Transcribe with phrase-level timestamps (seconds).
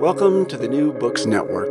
[0.00, 1.68] Welcome to the New Books Network.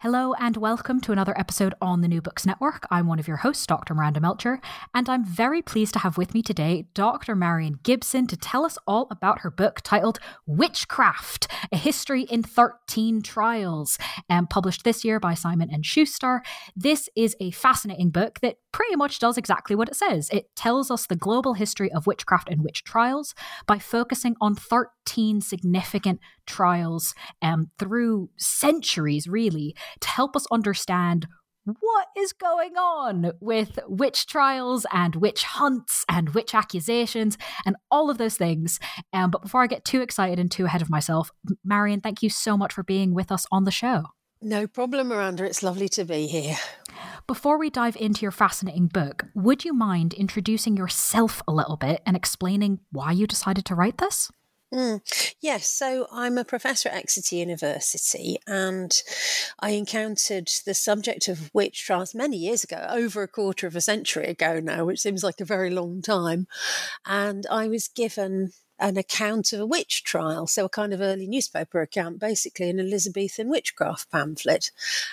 [0.00, 2.86] Hello and welcome to another episode on the New Books Network.
[2.90, 3.94] I'm one of your hosts, Dr.
[3.94, 4.60] Miranda Melcher,
[4.92, 7.34] and I'm very pleased to have with me today Dr.
[7.34, 13.22] Marion Gibson to tell us all about her book titled Witchcraft: A History in 13
[13.22, 13.96] Trials,
[14.28, 16.42] um, published this year by Simon and Schuster.
[16.76, 20.28] This is a fascinating book that pretty much does exactly what it says.
[20.32, 23.32] It tells us the global history of witchcraft and witch trials
[23.68, 31.28] by focusing on 13 significant trials um, through centuries, really, to help us understand
[31.64, 38.10] what is going on with witch trials and witch hunts and witch accusations and all
[38.10, 38.80] of those things.
[39.12, 41.30] Um, but before I get too excited and too ahead of myself,
[41.64, 44.06] Marion, thank you so much for being with us on the show.
[44.42, 45.44] No problem, Miranda.
[45.44, 46.56] It's lovely to be here.
[47.26, 52.02] Before we dive into your fascinating book, would you mind introducing yourself a little bit
[52.06, 54.30] and explaining why you decided to write this?
[54.74, 55.34] Mm.
[55.40, 58.90] Yes, so I'm a professor at Exeter University, and
[59.60, 63.80] I encountered the subject of witch trials many years ago, over a quarter of a
[63.80, 66.48] century ago now, which seems like a very long time.
[67.06, 71.26] And I was given an account of a witch trial, so a kind of early
[71.26, 74.72] newspaper account, basically an Elizabethan witchcraft pamphlet.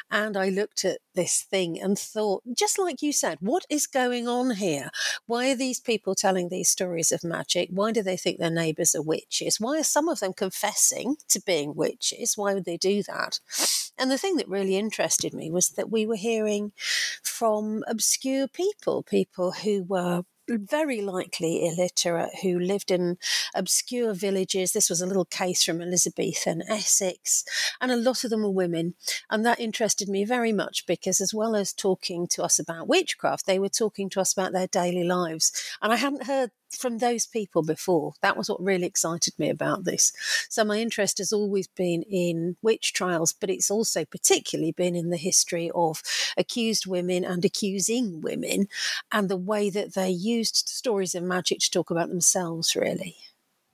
[0.10, 4.28] And I looked at this thing and thought, just like you said, what is going
[4.28, 4.90] on here?
[5.26, 7.70] Why are these people telling these stories of magic?
[7.72, 9.60] Why do they think their neighbours are witches?
[9.60, 12.38] Why are some of them confessing to being witches?
[12.38, 13.40] Why would they do that?
[13.98, 16.72] And the thing that really interested me was that we were hearing
[17.22, 20.24] from obscure people, people who were
[20.58, 23.18] very likely illiterate who lived in
[23.54, 24.72] obscure villages.
[24.72, 27.44] This was a little case from Elizabethan Essex,
[27.80, 28.96] and a lot of them were women.
[29.30, 33.46] And that interested me very much because, as well as talking to us about witchcraft,
[33.46, 35.52] they were talking to us about their daily lives.
[35.82, 38.14] And I hadn't heard from those people before.
[38.22, 40.12] That was what really excited me about this.
[40.50, 45.10] So my interest has always been in witch trials, but it's also particularly been in
[45.10, 46.02] the history of
[46.38, 48.68] accused women and accusing women
[49.12, 53.18] and the way that they used stories of magic to talk about themselves, really.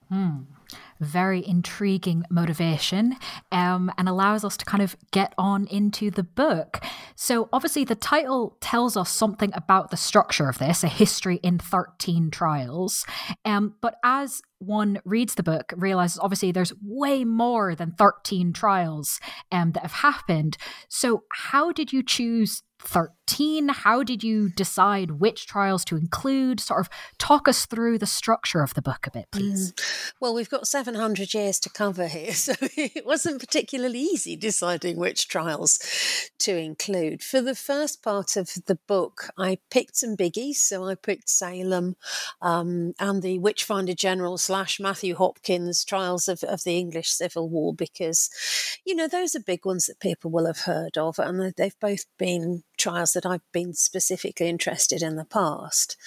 [0.10, 0.44] Hmm
[1.00, 3.16] very intriguing motivation
[3.52, 6.82] um, and allows us to kind of get on into the book.
[7.16, 11.60] So, obviously, the title tells us something about the structure of this a history in
[11.60, 13.06] 13 trials.
[13.46, 19.20] Um, but as one reads the book, realizes obviously there's way more than 13 trials
[19.52, 20.58] um, that have happened.
[20.88, 23.17] So, how did you choose 13?
[23.70, 26.60] How did you decide which trials to include?
[26.60, 29.74] Sort of talk us through the structure of the book a bit, please.
[29.74, 30.14] Mm.
[30.20, 35.28] Well, we've got 700 years to cover here, so it wasn't particularly easy deciding which
[35.28, 35.80] trials
[36.40, 37.22] to include.
[37.22, 40.56] For the first part of the book, I picked some biggies.
[40.56, 41.96] So I picked Salem
[42.42, 47.74] um, and the Witchfinder General slash Matthew Hopkins trials of, of the English Civil War
[47.74, 48.30] because,
[48.86, 52.06] you know, those are big ones that people will have heard of, and they've both
[52.18, 55.98] been trials that I've been specifically interested in the past.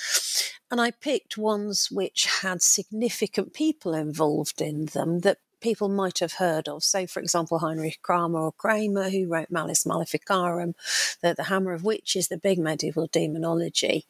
[0.71, 6.35] And I picked ones which had significant people involved in them that people might have
[6.35, 6.83] heard of.
[6.83, 10.75] So, for example, Heinrich Kramer or Kramer, who wrote Malleus Maleficarum,
[11.23, 14.07] the, the Hammer of Witches, the big medieval demonology.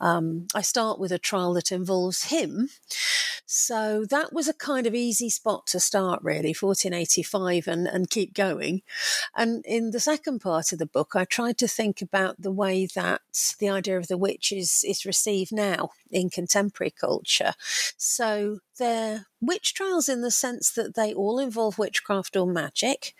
[0.00, 2.68] Um, I start with a trial that involves him.
[3.46, 8.32] So that was a kind of easy spot to start, really, 1485, and, and keep
[8.32, 8.82] going.
[9.36, 12.86] And in the second part of the book, I tried to think about the way
[12.94, 13.20] that
[13.58, 17.52] the idea of the witch is, is received now in contemporary culture.
[17.96, 23.14] So they're witch trials in the sense that they all involve witchcraft or magic,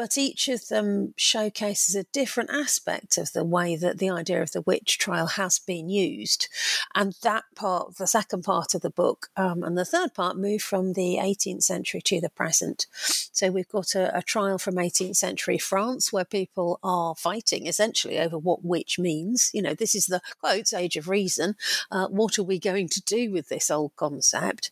[0.00, 4.52] but each of them showcases a different aspect of the way that the idea of
[4.52, 6.48] the witch trial has been used.
[6.94, 10.62] And that part, the second part of the book, um, and the third part move
[10.62, 12.86] from the 18th century to the present.
[12.94, 18.18] So we've got a, a trial from 18th century France where people are fighting essentially
[18.18, 19.50] over what witch means.
[19.52, 21.56] You know, this is the quotes age of reason.
[21.90, 24.70] Uh, what are we going to do with this old concept?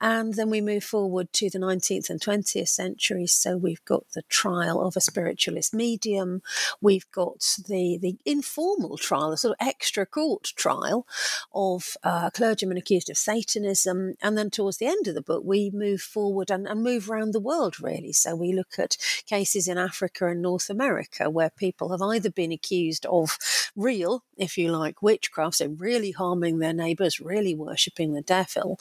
[0.00, 3.34] And then we move forward to the 19th and 20th centuries.
[3.34, 6.42] So we've got the trial trial of a spiritualist medium.
[6.80, 11.06] We've got the, the informal trial, the sort of extra court trial
[11.54, 14.14] of uh, a clergyman accused of Satanism.
[14.22, 17.32] And then towards the end of the book, we move forward and, and move around
[17.32, 18.12] the world, really.
[18.12, 22.52] So we look at cases in Africa and North America where people have either been
[22.52, 23.38] accused of
[23.74, 28.78] real, if you like, witchcraft, so really harming their neighbours, really worshipping the devil,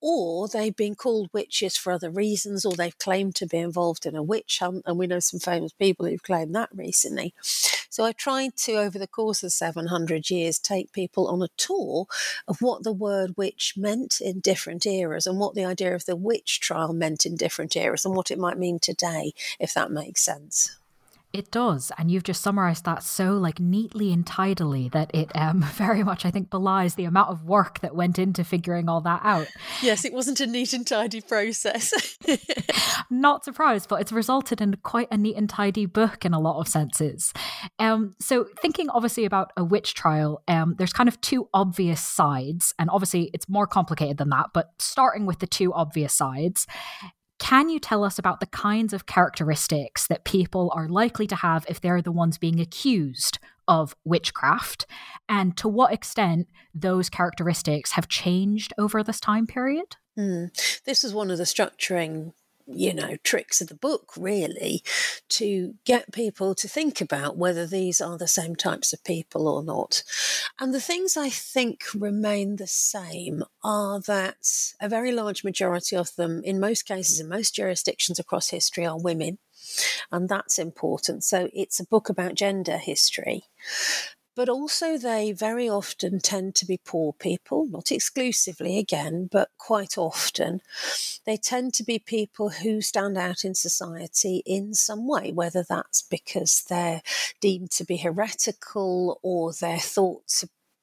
[0.00, 4.14] or they've been called witches for other reasons, or they've claimed to be involved in
[4.14, 4.82] a witch hunt.
[4.86, 7.34] And we know some famous people who've claimed that recently.
[7.90, 12.06] So I tried to, over the course of 700 years, take people on a tour
[12.48, 16.16] of what the word witch meant in different eras and what the idea of the
[16.16, 20.22] witch trial meant in different eras and what it might mean today, if that makes
[20.22, 20.76] sense.
[21.34, 25.62] It does, and you've just summarized that so like neatly and tidily that it um,
[25.74, 29.20] very much, I think, belies the amount of work that went into figuring all that
[29.24, 29.48] out.
[29.82, 32.16] Yes, it wasn't a neat and tidy process.
[33.10, 36.60] Not surprised, but it's resulted in quite a neat and tidy book in a lot
[36.60, 37.32] of senses.
[37.80, 42.74] Um, so, thinking obviously about a witch trial, um, there's kind of two obvious sides,
[42.78, 44.50] and obviously it's more complicated than that.
[44.54, 46.68] But starting with the two obvious sides,
[47.44, 51.66] can you tell us about the kinds of characteristics that people are likely to have
[51.68, 53.38] if they're the ones being accused
[53.68, 54.86] of witchcraft,
[55.28, 59.96] and to what extent those characteristics have changed over this time period?
[60.18, 60.80] Mm.
[60.84, 62.32] This is one of the structuring
[62.66, 64.82] you know, tricks of the book, really,
[65.28, 69.62] to get people to think about whether these are the same types of people or
[69.62, 70.02] not.
[70.58, 76.14] And the things I think remain the same are that a very large majority of
[76.16, 79.38] them, in most cases, in most jurisdictions across history, are women.
[80.10, 81.24] And that's important.
[81.24, 83.44] So it's a book about gender history
[84.36, 89.96] but also they very often tend to be poor people, not exclusively again, but quite
[89.96, 90.60] often.
[91.24, 96.02] They tend to be people who stand out in society in some way, whether that's
[96.02, 97.02] because they're
[97.40, 99.78] deemed to be heretical or they're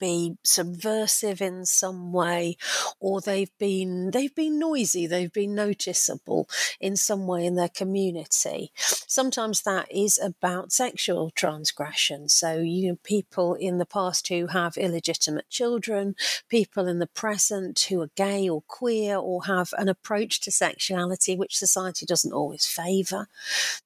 [0.01, 2.57] be subversive in some way
[2.99, 6.49] or they've been they've been noisy they've been noticeable
[6.79, 8.71] in some way in their community.
[8.75, 12.27] Sometimes that is about sexual transgression.
[12.27, 16.15] So you know people in the past who have illegitimate children
[16.49, 21.37] people in the present who are gay or queer or have an approach to sexuality
[21.37, 23.27] which society doesn't always favor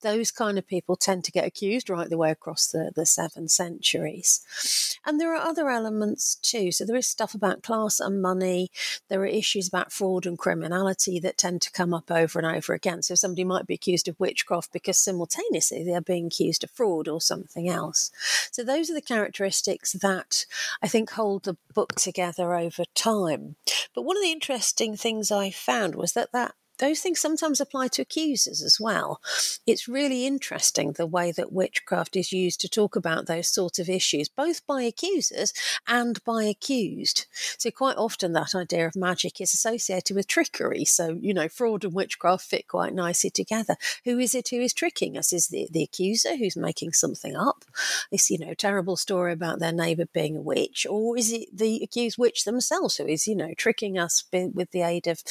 [0.01, 3.47] those kind of people tend to get accused right the way across the, the seven
[3.47, 4.95] centuries.
[5.05, 6.71] And there are other elements elements too.
[6.71, 8.69] So there is stuff about class and money.
[9.09, 12.73] There are issues about fraud and criminality that tend to come up over and over
[12.73, 13.01] again.
[13.01, 17.07] So somebody might be accused of witchcraft because simultaneously they are being accused of fraud
[17.07, 18.11] or something else.
[18.51, 20.45] So those are the characteristics that
[20.81, 23.55] I think hold the book together over time.
[23.93, 27.87] But one of the interesting things I found was that that those things sometimes apply
[27.89, 29.21] to accusers as well.
[29.65, 33.89] It's really interesting the way that witchcraft is used to talk about those sort of
[33.89, 35.53] issues, both by accusers
[35.87, 37.25] and by accused.
[37.57, 40.85] So, quite often, that idea of magic is associated with trickery.
[40.85, 43.75] So, you know, fraud and witchcraft fit quite nicely together.
[44.03, 45.33] Who is it who is tricking us?
[45.33, 47.65] Is the, the accuser who's making something up?
[48.11, 50.85] This, you know, terrible story about their neighbour being a witch?
[50.89, 54.81] Or is it the accused witch themselves who is, you know, tricking us with the
[54.81, 55.23] aid of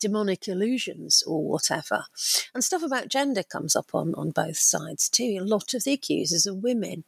[0.00, 0.83] demonic illusion?
[1.26, 2.04] Or whatever.
[2.54, 5.38] And stuff about gender comes up on, on both sides too.
[5.40, 7.04] A lot of the accusers are women.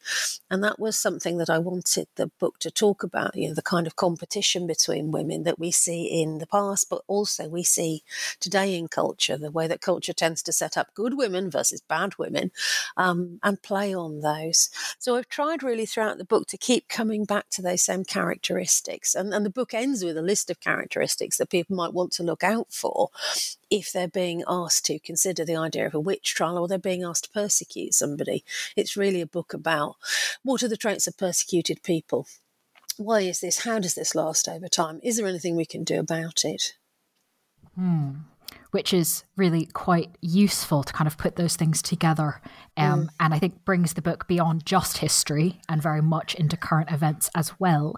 [0.50, 3.62] And that was something that I wanted the book to talk about, you know, the
[3.62, 8.02] kind of competition between women that we see in the past, but also we see
[8.40, 12.18] today in culture, the way that culture tends to set up good women versus bad
[12.18, 12.50] women
[12.97, 14.71] um, and play on those.
[14.99, 19.14] So I've tried really throughout the book to keep coming back to those same characteristics.
[19.14, 22.23] And, and the book ends with a list of characteristics that people might want to
[22.23, 23.11] look out for
[23.70, 27.02] if they're being asked to consider the idea of a witch trial or they're being
[27.02, 28.44] asked to persecute somebody.
[28.76, 29.96] It's really a book about
[30.42, 32.26] what are the traits of persecuted people?
[32.96, 33.64] Why is this?
[33.64, 35.00] How does this last over time?
[35.02, 36.75] Is there anything we can do about it?
[37.75, 38.11] Hmm.
[38.70, 42.40] Which is really quite useful to kind of put those things together.
[42.76, 43.08] Um, mm.
[43.20, 47.30] And I think brings the book beyond just history and very much into current events
[47.35, 47.96] as well.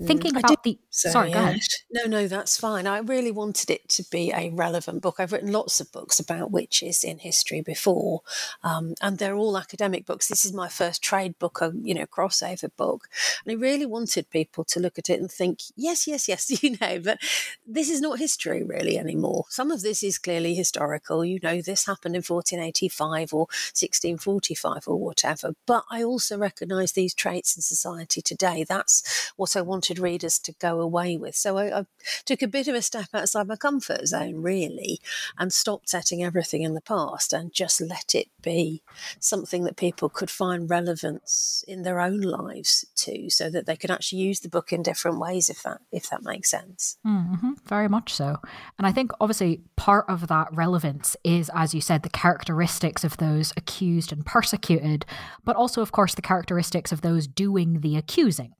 [0.00, 1.56] Mm, Thinking about the so, sorry, yeah.
[1.92, 2.86] No, no, that's fine.
[2.86, 5.16] I really wanted it to be a relevant book.
[5.18, 8.22] I've written lots of books about witches in history before,
[8.62, 10.28] um, and they're all academic books.
[10.28, 13.08] This is my first trade book, a you know crossover book,
[13.44, 16.78] and I really wanted people to look at it and think, yes, yes, yes, you
[16.80, 17.18] know, but
[17.66, 19.44] this is not history really anymore.
[19.50, 21.26] Some of this is clearly historical.
[21.26, 25.52] You know, this happened in 1485 or 1645 or whatever.
[25.66, 28.64] But I also recognise these traits in society today.
[28.66, 31.34] That's what I wanted wanted readers to go away with.
[31.34, 31.86] So I, I,
[32.24, 35.00] took a bit of a step outside my comfort zone, really,
[35.38, 38.82] and stopped setting everything in the past and just let it be
[39.18, 43.90] something that people could find relevance in their own lives to, so that they could
[43.90, 46.98] actually use the book in different ways, if that if that makes sense.
[47.06, 48.36] Mm-hmm, very much so.
[48.78, 53.16] And I think obviously part of that relevance is, as you said, the characteristics of
[53.16, 55.04] those accused and persecuted,
[55.44, 58.54] but also, of course, the characteristics of those doing the accusing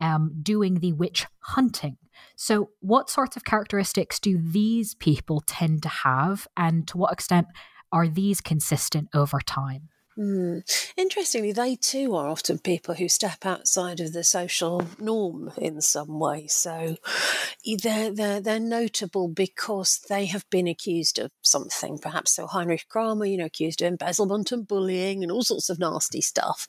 [0.00, 1.96] um, doing the witch hunting.
[2.36, 7.46] So, what sorts of characteristics do these people tend to have, and to what extent
[7.92, 9.88] are these consistent over time?
[10.18, 10.62] Mm.
[10.96, 16.18] Interestingly, they too are often people who step outside of the social norm in some
[16.18, 16.46] way.
[16.46, 16.96] So
[17.82, 21.98] they're, they're, they're notable because they have been accused of something.
[21.98, 25.78] Perhaps so Heinrich Kramer, you know, accused of embezzlement and bullying and all sorts of
[25.78, 26.66] nasty stuff.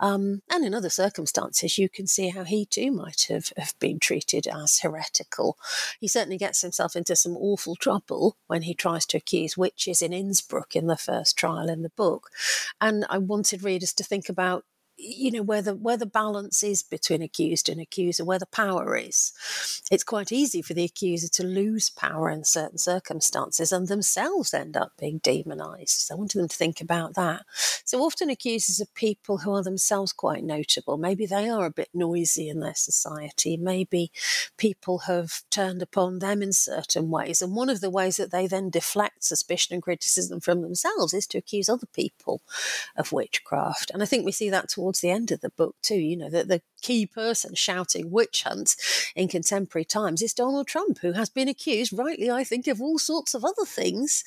[0.00, 4.00] Um, and in other circumstances, you can see how he too might have, have been
[4.00, 5.56] treated as heretical.
[6.00, 10.12] He certainly gets himself into some awful trouble when he tries to accuse witches in
[10.12, 12.30] Innsbruck in the first trial in the book
[12.80, 14.64] and I wanted readers to think about
[14.98, 18.96] you know where the where the balance is between accused and accuser where the power
[18.96, 19.32] is.
[19.90, 24.76] It's quite easy for the accuser to lose power in certain circumstances and themselves end
[24.76, 26.00] up being demonized.
[26.00, 27.44] So i wanted them to think about that.
[27.84, 30.98] So often accusers are people who are themselves quite notable.
[30.98, 33.56] Maybe they are a bit noisy in their society.
[33.56, 34.10] Maybe
[34.56, 37.40] people have turned upon them in certain ways.
[37.40, 41.26] And one of the ways that they then deflect suspicion and criticism from themselves is
[41.28, 42.42] to accuse other people
[42.96, 43.90] of witchcraft.
[43.92, 45.98] And i think we see that towards towards the end of the book too.
[45.98, 48.74] You know that the key person shouting witch hunt
[49.14, 52.98] in contemporary times is Donald Trump, who has been accused, rightly, I think, of all
[52.98, 54.24] sorts of other things,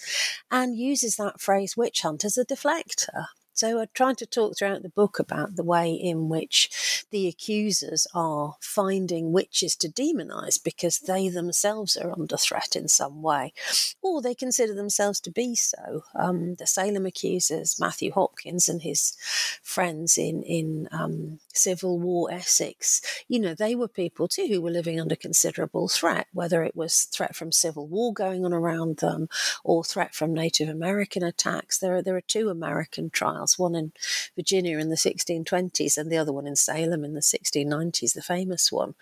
[0.52, 3.26] and uses that phrase witch hunt as a deflector.
[3.62, 8.08] So I tried to talk throughout the book about the way in which the accusers
[8.12, 13.54] are finding witches to demonize because they themselves are under threat in some way,
[14.02, 16.06] or they consider themselves to be so.
[16.16, 19.16] Um, the Salem accusers, Matthew Hopkins and his
[19.62, 24.72] friends in in um, Civil War Essex, you know, they were people too who were
[24.72, 29.30] living under considerable threat, whether it was threat from civil war going on around them
[29.64, 31.78] or threat from Native American attacks.
[31.78, 33.94] There are there are two American trials one in
[34.36, 38.72] Virginia in the 1620s and the other one in Salem in the 1690s, the famous
[38.72, 38.96] one.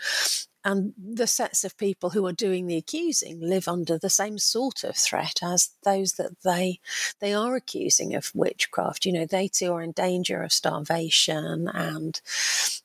[0.66, 4.84] And the sets of people who are doing the accusing live under the same sort
[4.84, 6.82] of threat as those that they
[7.22, 9.06] they are accusing of witchcraft.
[9.06, 12.20] You know they too are in danger of starvation and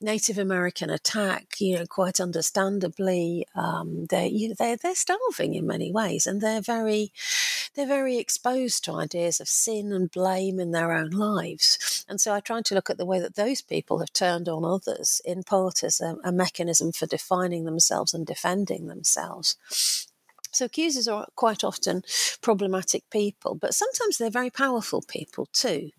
[0.01, 5.67] native american attack you know quite understandably um, they you know, they're, they're starving in
[5.67, 7.13] many ways and they're very
[7.75, 12.33] they're very exposed to ideas of sin and blame in their own lives and so
[12.33, 15.43] i try to look at the way that those people have turned on others in
[15.43, 19.57] part as a, a mechanism for defining themselves and defending themselves.
[20.55, 22.03] So accusers are quite often
[22.41, 25.91] problematic people, but sometimes they're very powerful people too.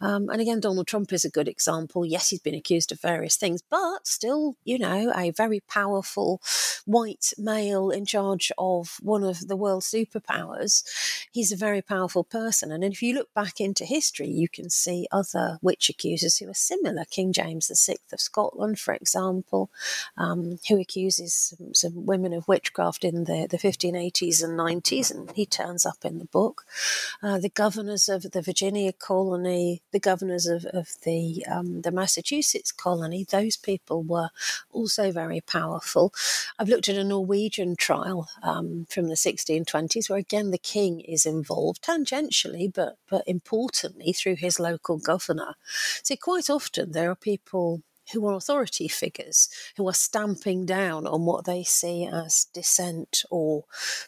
[0.00, 2.04] Um, and again, Donald Trump is a good example.
[2.04, 6.40] Yes, he's been accused of various things, but still, you know, a very powerful
[6.84, 10.84] white male in charge of one of the world's superpowers.
[11.30, 12.72] He's a very powerful person.
[12.72, 16.54] And if you look back into history, you can see other witch accusers who are
[16.54, 17.04] similar.
[17.04, 19.70] King James VI of Scotland, for example,
[20.16, 25.10] um, who accuses some, some, women of witchcraft in the, the 15 80s and 90s,
[25.10, 26.64] and he turns up in the book.
[27.22, 32.72] Uh, the governors of the Virginia colony, the governors of, of the, um, the Massachusetts
[32.72, 34.30] colony, those people were
[34.70, 36.12] also very powerful.
[36.58, 41.26] I've looked at a Norwegian trial um, from the 1620s where, again, the king is
[41.26, 45.54] involved tangentially, but, but importantly through his local governor.
[46.02, 47.82] So, quite often there are people
[48.12, 53.64] who are authority figures, who are stamping down on what they see as dissent or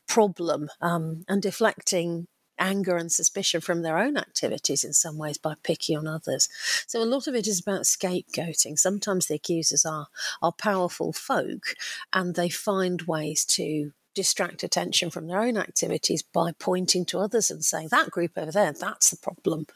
[0.06, 2.26] problem um, and deflecting
[2.58, 6.48] anger and suspicion from their own activities in some ways by picking on others.
[6.86, 8.78] So a lot of it is about scapegoating.
[8.78, 10.08] Sometimes the accusers are
[10.40, 11.74] are powerful folk
[12.12, 17.50] and they find ways to distract attention from their own activities by pointing to others
[17.50, 19.66] and saying, that group over there, that's the problem.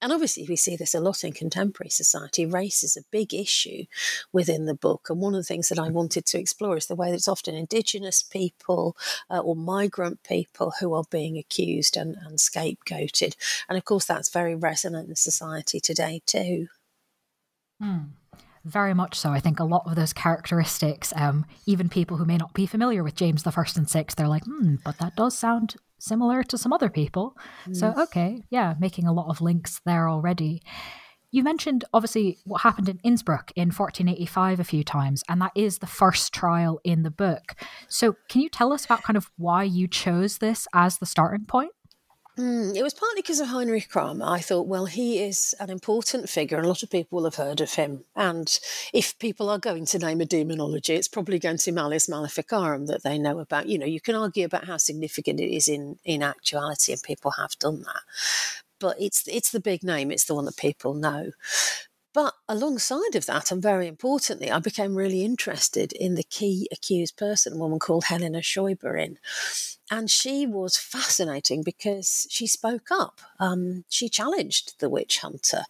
[0.00, 2.46] And obviously, we see this a lot in contemporary society.
[2.46, 3.84] Race is a big issue
[4.32, 5.08] within the book.
[5.08, 7.28] And one of the things that I wanted to explore is the way that it's
[7.28, 8.96] often Indigenous people
[9.30, 13.36] uh, or migrant people who are being accused and, and scapegoated.
[13.68, 16.68] And of course, that's very resonant in society today, too.
[17.80, 17.98] Hmm.
[18.64, 19.30] Very much so.
[19.30, 23.02] I think a lot of those characteristics, um, even people who may not be familiar
[23.02, 26.58] with James the First and Sixth, they're like, hmm, but that does sound similar to
[26.58, 27.36] some other people.
[27.66, 27.76] Mm.
[27.76, 30.62] So okay, yeah, making a lot of links there already.
[31.30, 35.78] You mentioned obviously what happened in Innsbruck in 1485 a few times, and that is
[35.78, 37.54] the first trial in the book.
[37.88, 41.46] So, can you tell us about kind of why you chose this as the starting
[41.46, 41.72] point?
[42.38, 44.24] Mm, it was partly because of Heinrich Kramer.
[44.24, 47.34] I thought, well, he is an important figure, and a lot of people will have
[47.34, 48.04] heard of him.
[48.16, 48.58] And
[48.94, 53.02] if people are going to name a demonology, it's probably going to Malleus Maleficarum that
[53.02, 53.68] they know about.
[53.68, 57.32] You know, you can argue about how significant it is in in actuality, and people
[57.32, 58.00] have done that.
[58.80, 60.10] But it's it's the big name.
[60.10, 61.32] It's the one that people know.
[62.14, 67.16] But alongside of that, and very importantly, I became really interested in the key accused
[67.16, 69.16] person, a woman called Helena Scheuberin.
[69.90, 73.20] And she was fascinating because she spoke up.
[73.38, 75.64] Um, she challenged the witch hunter,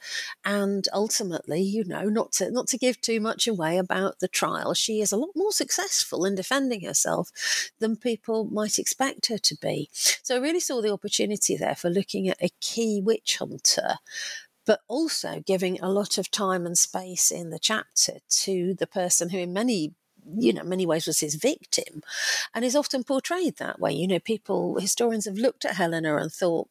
[0.44, 4.74] and ultimately, you know, not to not to give too much away about the trial,
[4.74, 7.30] she is a lot more successful in defending herself
[7.80, 9.88] than people might expect her to be.
[10.22, 13.96] So I really saw the opportunity there for looking at a key witch hunter
[14.66, 19.30] but also giving a lot of time and space in the chapter to the person
[19.30, 19.94] who, in many
[20.38, 22.02] you know, many ways was his victim,
[22.54, 23.92] and is often portrayed that way.
[23.92, 26.68] You know, people, historians have looked at Helena and thought,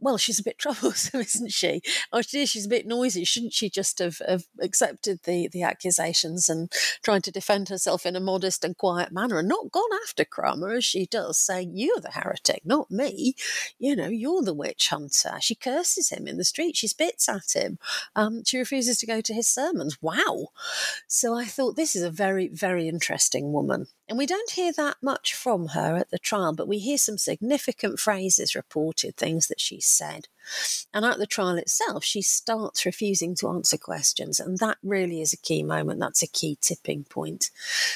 [0.00, 1.82] well, she's a bit troublesome, isn't she?
[2.12, 3.24] Or she's a bit noisy.
[3.24, 6.70] Shouldn't she just have, have accepted the, the accusations and
[7.02, 10.72] tried to defend herself in a modest and quiet manner and not gone after Kramer
[10.72, 13.34] as she does, saying, You're the heretic, not me.
[13.78, 15.38] You know, you're the witch hunter.
[15.40, 16.76] She curses him in the street.
[16.76, 17.78] She spits at him.
[18.14, 19.98] Um, she refuses to go to his sermons.
[20.00, 20.48] Wow.
[21.06, 23.86] So I thought this is a very, very interesting woman.
[24.08, 27.18] And we don't hear that much from her at the trial, but we hear some
[27.18, 30.28] significant phrases reported, things that she said.
[30.94, 34.40] And at the trial itself, she starts refusing to answer questions.
[34.40, 36.00] And that really is a key moment.
[36.00, 37.50] That's a key tipping point.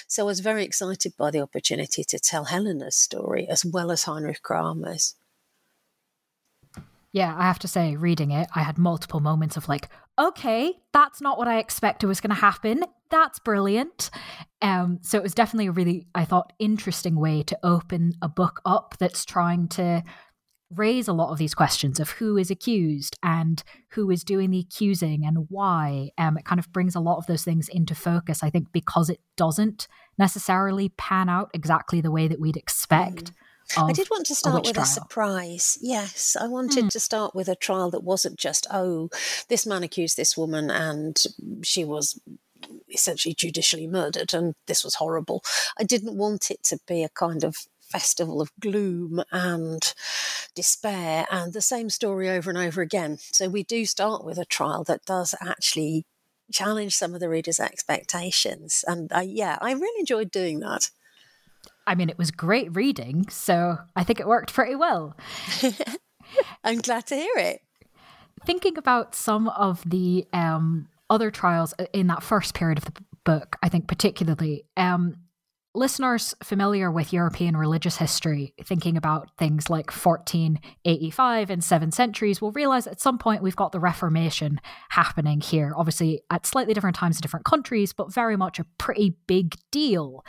[0.06, 4.04] So I was very excited by the opportunity to tell Helena's story as well as
[4.04, 5.14] Heinrich Kramer's.
[7.12, 11.20] Yeah, I have to say, reading it, I had multiple moments of like, okay, that's
[11.20, 12.84] not what I expected was going to happen.
[13.10, 14.10] That's brilliant.
[14.62, 18.62] Um, so it was definitely a really, I thought, interesting way to open a book
[18.64, 20.02] up that's trying to
[20.76, 24.58] raise a lot of these questions of who is accused and who is doing the
[24.58, 26.10] accusing and why.
[26.18, 29.10] Um, it kind of brings a lot of those things into focus, I think, because
[29.10, 33.32] it doesn't necessarily pan out exactly the way that we'd expect.
[33.32, 33.34] Mm.
[33.76, 34.84] I did want to start a with trial.
[34.84, 35.78] a surprise.
[35.80, 36.90] Yes, I wanted mm.
[36.90, 39.08] to start with a trial that wasn't just, oh,
[39.48, 41.22] this man accused this woman and
[41.62, 42.20] she was
[42.90, 45.42] essentially judicially murdered and this was horrible.
[45.78, 47.56] I didn't want it to be a kind of
[47.92, 49.94] festival of gloom and
[50.54, 53.18] despair and the same story over and over again.
[53.32, 56.04] So we do start with a trial that does actually
[56.52, 58.84] challenge some of the reader's expectations.
[58.86, 60.90] And I, yeah, I really enjoyed doing that.
[61.86, 65.16] I mean, it was great reading, so I think it worked pretty well.
[66.64, 67.60] I'm glad to hear it.
[68.46, 72.92] Thinking about some of the um, other trials uh, in that first period of the
[73.24, 75.16] book, I think particularly, um,
[75.74, 82.52] listeners familiar with European religious history, thinking about things like 1485 and seven centuries, will
[82.52, 85.72] realize at some point we've got the Reformation happening here.
[85.76, 90.24] Obviously, at slightly different times in different countries, but very much a pretty big deal.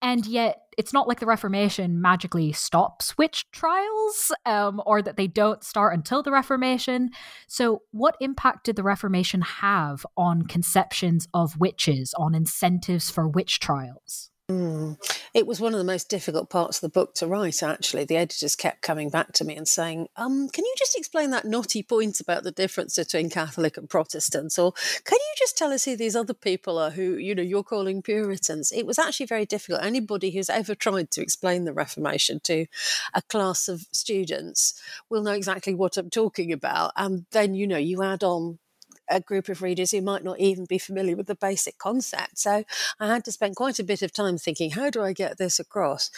[0.00, 5.26] And yet, it's not like the Reformation magically stops witch trials um, or that they
[5.26, 7.10] don't start until the Reformation.
[7.48, 13.58] So, what impact did the Reformation have on conceptions of witches, on incentives for witch
[13.58, 14.30] trials?
[14.50, 14.96] Mm.
[15.34, 18.04] It was one of the most difficult parts of the book to write, actually.
[18.04, 21.44] The editors kept coming back to me and saying, um, Can you just explain that
[21.44, 24.58] knotty point about the difference between Catholic and Protestants?
[24.58, 24.72] Or
[25.04, 28.00] can you just tell us who these other people are who, you know, you're calling
[28.00, 28.72] Puritans?
[28.72, 29.82] It was actually very difficult.
[29.82, 32.64] Anybody who's ever tried to explain the Reformation to
[33.12, 34.80] a class of students
[35.10, 36.92] will know exactly what I'm talking about.
[36.96, 38.58] And then, you know, you add on
[39.10, 42.38] a group of readers who might not even be familiar with the basic concept.
[42.38, 42.64] So
[43.00, 45.58] I had to spend quite a bit of time thinking, how do I get this
[45.58, 46.10] across?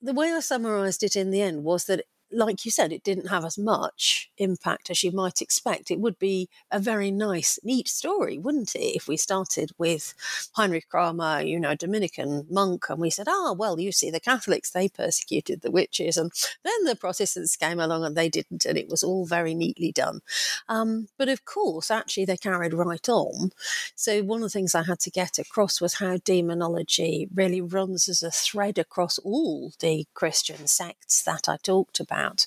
[0.00, 3.28] The way I summarized it in the end was that like you said, it didn't
[3.28, 5.90] have as much impact as you might expect.
[5.90, 10.14] It would be a very nice, neat story, wouldn't it, if we started with
[10.54, 14.70] Heinrich Kramer, you know, Dominican monk, and we said, ah, well, you see, the Catholics,
[14.70, 16.32] they persecuted the witches, and
[16.64, 20.20] then the Protestants came along and they didn't, and it was all very neatly done.
[20.68, 23.50] Um, but of course, actually, they carried right on.
[23.94, 28.08] So one of the things I had to get across was how demonology really runs
[28.08, 32.46] as a thread across all the Christian sects that I talked about about.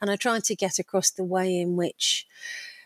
[0.00, 2.26] And I tried to get across the way in which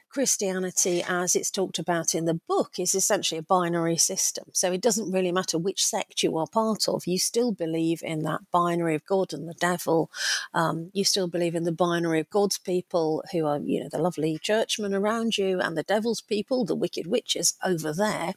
[0.09, 4.46] Christianity, as it's talked about in the book, is essentially a binary system.
[4.52, 7.07] So it doesn't really matter which sect you are part of.
[7.07, 10.11] You still believe in that binary of God and the devil.
[10.55, 13.98] Um, you still believe in the binary of God's people, who are, you know, the
[13.98, 18.33] lovely churchmen around you, and the devil's people, the wicked witches over there.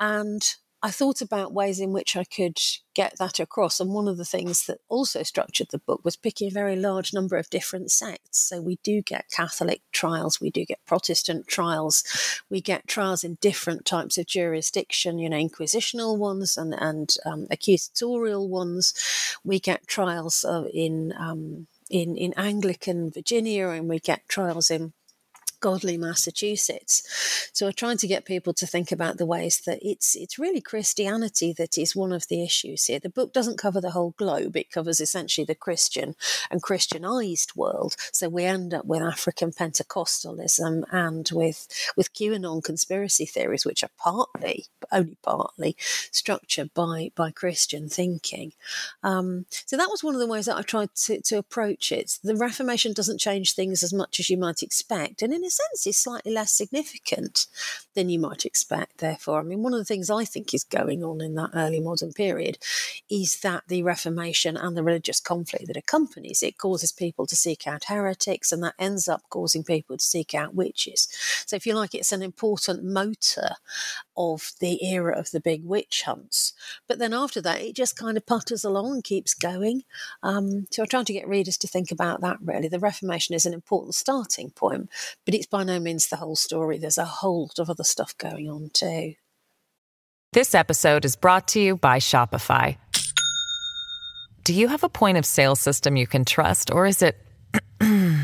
[0.00, 0.42] And
[0.80, 2.58] I thought about ways in which I could
[2.94, 3.80] get that across.
[3.80, 7.12] And one of the things that also structured the book was picking a very large
[7.12, 8.38] number of different sects.
[8.38, 12.04] So we do get Catholic trials, we do get Protestant trials,
[12.48, 17.46] we get trials in different types of jurisdiction, you know, inquisitional ones and, and um,
[17.50, 18.94] accusatorial ones.
[19.44, 21.12] We get trials in.
[21.18, 24.92] Um, in, in Anglican Virginia, and we get trials in
[25.60, 27.50] godly Massachusetts.
[27.52, 30.60] So we're trying to get people to think about the ways that it's it's really
[30.60, 33.00] Christianity that is one of the issues here.
[33.00, 36.14] The book doesn't cover the whole globe; it covers essentially the Christian
[36.50, 37.96] and Christianized world.
[38.12, 41.66] So we end up with African Pentecostalism and with
[41.96, 45.76] with QAnon conspiracy theories, which are partly, only partly,
[46.12, 48.52] structured by by Christian thinking.
[49.02, 52.18] Um, so that was one of the ways that I tried to, to approach it.
[52.22, 55.86] The Reformation doesn't change things as much as you might expect, and in a sense
[55.86, 57.46] is slightly less significant
[57.94, 59.40] than you might expect, therefore.
[59.40, 62.12] I mean, one of the things I think is going on in that early modern
[62.12, 62.58] period
[63.10, 67.66] is that the Reformation and the religious conflict that accompanies it causes people to seek
[67.66, 71.08] out heretics, and that ends up causing people to seek out witches.
[71.46, 73.56] So, if you like, it's an important motor
[74.16, 76.52] of the era of the big witch hunts.
[76.86, 79.84] But then after that, it just kind of putters along and keeps going.
[80.22, 82.68] Um, so, I'm trying to get readers to think about that really.
[82.68, 84.90] The Reformation is an important starting point,
[85.24, 86.78] but it's by no means the whole story.
[86.78, 89.14] There's a whole lot of other stuff going on too.
[90.32, 92.76] This episode is brought to you by Shopify.
[94.44, 97.18] Do you have a point of sale system you can trust, or is it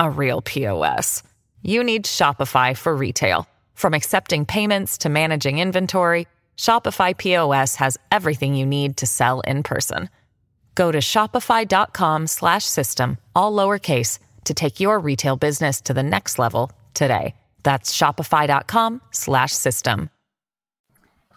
[0.00, 1.22] a real POS?
[1.62, 3.48] You need Shopify for retail.
[3.74, 9.62] From accepting payments to managing inventory, Shopify POS has everything you need to sell in
[9.62, 10.10] person.
[10.74, 17.34] Go to shopify.com/system all lowercase to take your retail business to the next level today.
[17.62, 20.10] That's shopify.com slash system.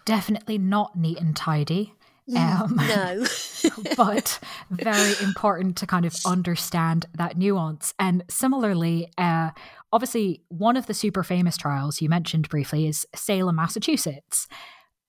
[0.04, 1.94] Definitely not neat and tidy.
[2.36, 3.26] Um, no.
[3.96, 4.38] but
[4.70, 7.92] very important to kind of understand that nuance.
[7.98, 9.50] And similarly, uh,
[9.92, 14.46] obviously, one of the super famous trials you mentioned briefly is Salem, Massachusetts.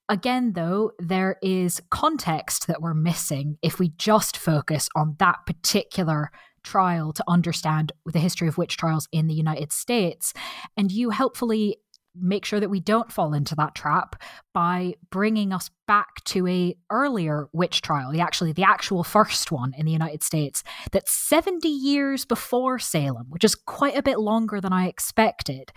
[0.10, 6.32] Again, though, there is context that we're missing if we just focus on that particular
[6.64, 10.34] trial to understand the history of witch trials in the United States.
[10.78, 11.78] And you helpfully
[12.16, 14.22] make sure that we don't fall into that trap
[14.54, 19.74] by bringing us back to a earlier witch trial the actually the actual first one
[19.78, 24.60] in the united states that's 70 years before salem which is quite a bit longer
[24.60, 25.72] than i expected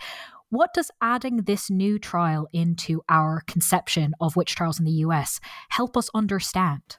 [0.49, 5.39] what does adding this new trial into our conception of witch trials in the us
[5.69, 6.97] help us understand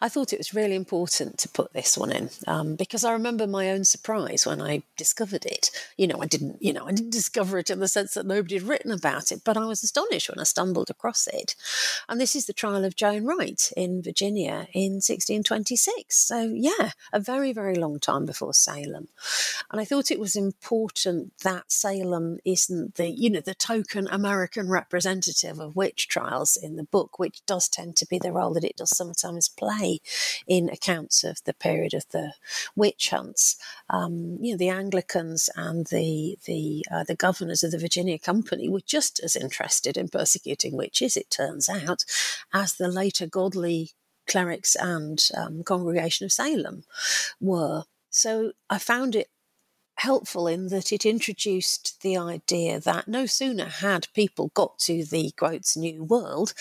[0.00, 3.46] I thought it was really important to put this one in um, because I remember
[3.46, 5.70] my own surprise when I discovered it.
[5.96, 8.54] You know, I didn't, you know, I didn't discover it in the sense that nobody
[8.54, 11.54] had written about it, but I was astonished when I stumbled across it.
[12.08, 16.16] And this is the trial of Joan Wright in Virginia in 1626.
[16.16, 19.08] So yeah, a very, very long time before Salem.
[19.70, 24.68] And I thought it was important that Salem isn't the, you know, the token American
[24.68, 28.64] representative of witch trials in the book, which does tend to be the role that
[28.64, 30.00] it does sometimes play
[30.46, 32.32] in accounts of the period of the
[32.76, 33.56] witch hunts.
[33.90, 38.68] Um, you know, the Anglicans and the the uh, the governors of the Virginia Company
[38.68, 42.04] were just as interested in persecuting witches, it turns out,
[42.52, 43.90] as the later godly
[44.28, 46.84] clerics and um, congregation of Salem
[47.40, 47.84] were.
[48.10, 49.28] So I found it
[49.98, 55.32] helpful in that it introduced the idea that no sooner had people got to the
[55.36, 56.54] quotes new world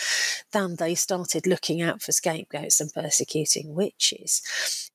[0.51, 4.41] than they started looking out for scapegoats and persecuting witches.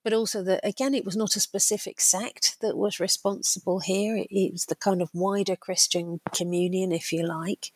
[0.02, 4.24] But also that again it was not a specific sect that was responsible here.
[4.28, 7.72] It, was the kind of wider christian communion if you like.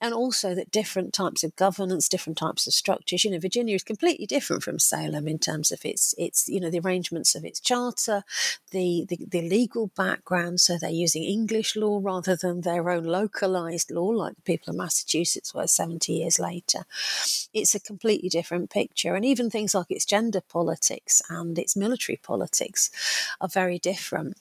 [0.00, 3.84] And also that different types of governance different types of structures you know virginia is
[3.84, 7.60] completely different from salem in terms of its its you know the arrangements of its
[7.60, 8.24] charter
[8.72, 13.90] the the, the legal background, so they're using English law rather than their own localized
[13.90, 16.84] law, like the people of Massachusetts were 70 years later.
[17.52, 19.14] It's a completely different picture.
[19.14, 22.90] And even things like its gender politics and its military politics
[23.40, 24.36] are very different.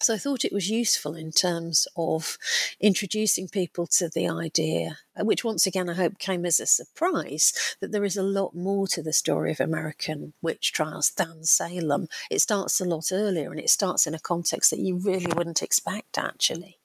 [0.00, 2.38] So I thought it was useful in terms of
[2.80, 7.52] introducing people to the idea, uh, which once again I hope came as a surprise,
[7.80, 12.06] that there is a lot more to the story of American witch trials than Salem.
[12.30, 15.62] It starts a lot earlier and it starts in a context that you really wouldn't
[15.62, 16.77] expect actually.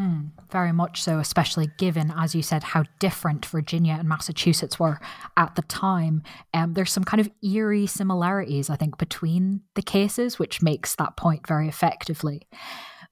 [0.00, 4.98] Hmm, very much so, especially given, as you said, how different Virginia and Massachusetts were
[5.36, 6.22] at the time.
[6.54, 11.18] Um, there's some kind of eerie similarities, I think, between the cases, which makes that
[11.18, 12.48] point very effectively.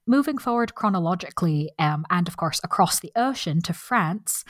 [0.07, 4.43] Moving forward chronologically, um, and of course across the ocean to France,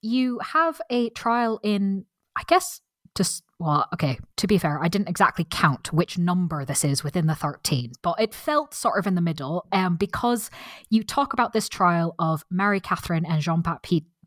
[0.00, 2.06] you have a trial in,
[2.38, 2.80] I guess,
[3.16, 7.26] just well, okay, to be fair, I didn't exactly count which number this is within
[7.26, 10.50] the 13, but it felt sort of in the middle um, because
[10.90, 13.62] you talk about this trial of Marie Catherine and Jean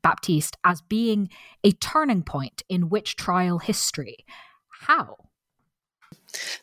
[0.01, 1.29] Baptiste as being
[1.63, 4.25] a turning point in witch trial history.
[4.81, 5.28] How?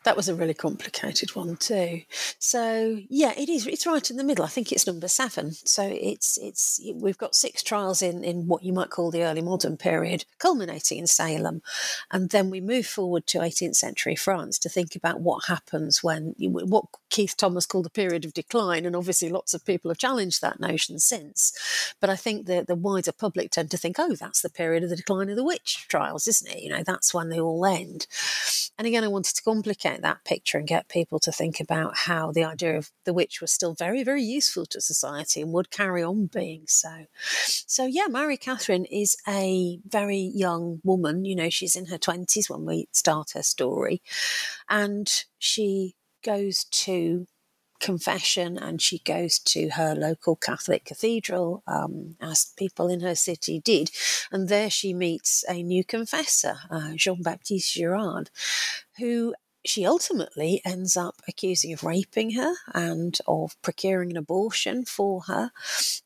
[0.04, 2.02] That was a really complicated one too.
[2.38, 3.66] So yeah, it is.
[3.66, 4.44] It's right in the middle.
[4.44, 5.52] I think it's number seven.
[5.52, 9.42] So it's it's we've got six trials in in what you might call the early
[9.42, 11.62] modern period, culminating in Salem,
[12.10, 16.34] and then we move forward to 18th century France to think about what happens when
[16.38, 20.42] what Keith Thomas called the period of decline, and obviously lots of people have challenged
[20.42, 21.94] that notion since.
[22.00, 24.90] But I think the the wider public tend to think, oh, that's the period of
[24.90, 26.62] the decline of the witch trials, isn't it?
[26.62, 28.06] You know, that's when they all end.
[28.78, 32.33] And again, I wanted to complicate that picture and get people to think about how
[32.33, 36.02] the idea of the witch was still very, very useful to society and would carry
[36.02, 37.07] on being so.
[37.66, 41.24] So, yeah, Marie Catherine is a very young woman.
[41.24, 44.02] You know, she's in her 20s when we start her story.
[44.68, 47.26] And she goes to
[47.81, 53.61] confession and she goes to her local Catholic cathedral, um, as people in her city
[53.61, 53.90] did.
[54.31, 58.31] And there she meets a new confessor, uh, Jean Baptiste Girard,
[58.98, 59.35] who
[59.66, 65.50] she ultimately ends up accusing of raping her and of procuring an abortion for her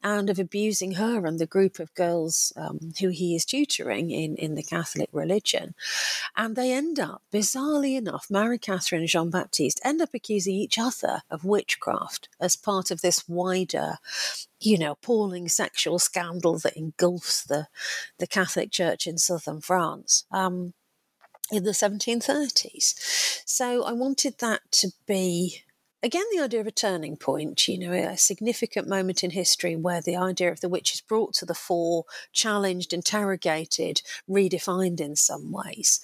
[0.02, 4.36] and of abusing her and the group of girls um, who he is tutoring in,
[4.36, 5.74] in the Catholic religion.
[6.36, 10.78] And they end up, bizarrely enough, Marie Catherine and Jean Baptiste end up accusing each
[10.78, 13.98] other of witchcraft as part of this wider
[14.60, 17.66] you know, appalling sexual scandal that engulfs the,
[18.18, 20.24] the Catholic Church in southern France.
[20.30, 20.74] Um,
[21.50, 23.42] in the 1730s.
[23.44, 25.62] So I wanted that to be
[26.02, 30.00] again the idea of a turning point you know a significant moment in history where
[30.00, 35.52] the idea of the witch is brought to the fore challenged interrogated redefined in some
[35.52, 36.00] ways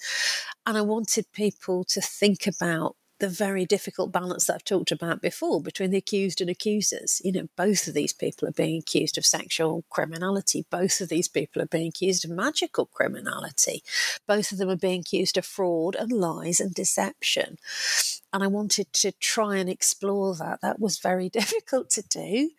[0.65, 5.21] and i wanted people to think about the very difficult balance that I've talked about
[5.21, 7.21] before between the accused and accusers.
[7.23, 10.65] You know, both of these people are being accused of sexual criminality.
[10.69, 13.83] Both of these people are being accused of magical criminality.
[14.27, 17.57] Both of them are being accused of fraud and lies and deception.
[18.31, 20.61] And I wanted to try and explore that.
[20.61, 22.51] That was very difficult to do.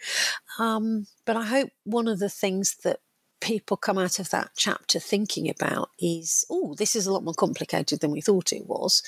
[0.58, 3.00] Um, but I hope one of the things that
[3.40, 7.34] people come out of that chapter thinking about is oh, this is a lot more
[7.34, 9.02] complicated than we thought it was.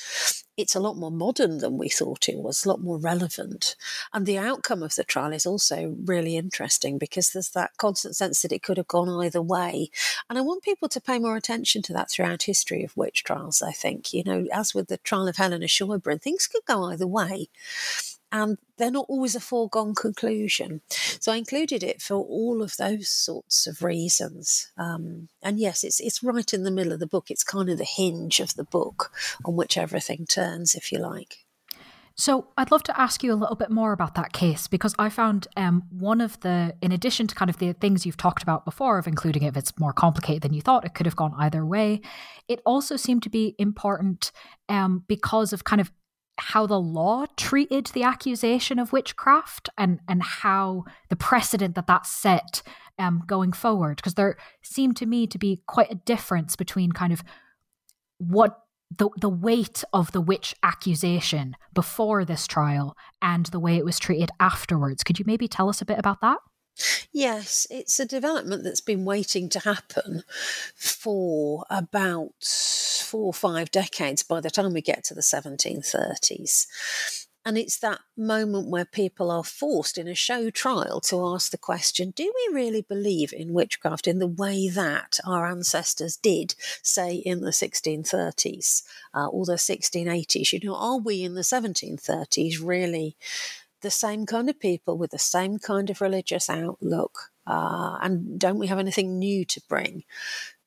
[0.57, 3.77] It's a lot more modern than we thought it was, a lot more relevant.
[4.13, 8.43] And the outcome of the trial is also really interesting because there's that constant sense
[8.43, 9.91] that it could have gone either way.
[10.29, 13.63] And I want people to pay more attention to that throughout history of witch trials,
[13.63, 14.13] I think.
[14.13, 17.49] You know, as with the trial of Helena Scheuberin, things could go either way
[18.33, 20.81] and they're not always a foregone conclusion.
[20.89, 24.71] So I included it for all of those sorts of reasons.
[24.79, 27.31] Um, and yes, it's it's right in the middle of the book.
[27.31, 29.13] It's kind of the hinge of the book
[29.45, 31.45] on which everything turns, if you like.
[32.21, 35.09] So I'd love to ask you a little bit more about that case because I
[35.09, 38.67] found um, one of the, in addition to kind of the things you've talked about
[38.67, 41.33] before, of including it, if it's more complicated than you thought, it could have gone
[41.39, 42.03] either way.
[42.47, 44.33] It also seemed to be important
[44.69, 45.91] um, because of kind of
[46.41, 52.07] how the law treated the accusation of witchcraft and and how the precedent that that
[52.07, 52.63] set
[52.99, 57.13] um, going forward because there seemed to me to be quite a difference between kind
[57.13, 57.23] of
[58.19, 58.61] what
[58.97, 63.99] the the weight of the witch accusation before this trial and the way it was
[63.99, 65.05] treated afterwards.
[65.05, 66.39] Could you maybe tell us a bit about that?
[67.13, 70.23] Yes, it's a development that's been waiting to happen
[70.75, 72.33] for about
[73.11, 76.67] four or five decades by the time we get to the 1730s.
[77.45, 81.59] And it's that moment where people are forced in a show trial to ask the
[81.59, 87.15] question do we really believe in witchcraft in the way that our ancestors did, say,
[87.15, 88.83] in the 1630s
[89.15, 90.53] uh, or the 1680s?
[90.53, 93.17] You know, are we in the 1730s really
[93.81, 97.31] the same kind of people with the same kind of religious outlook?
[97.47, 100.05] Uh, and don't we have anything new to bring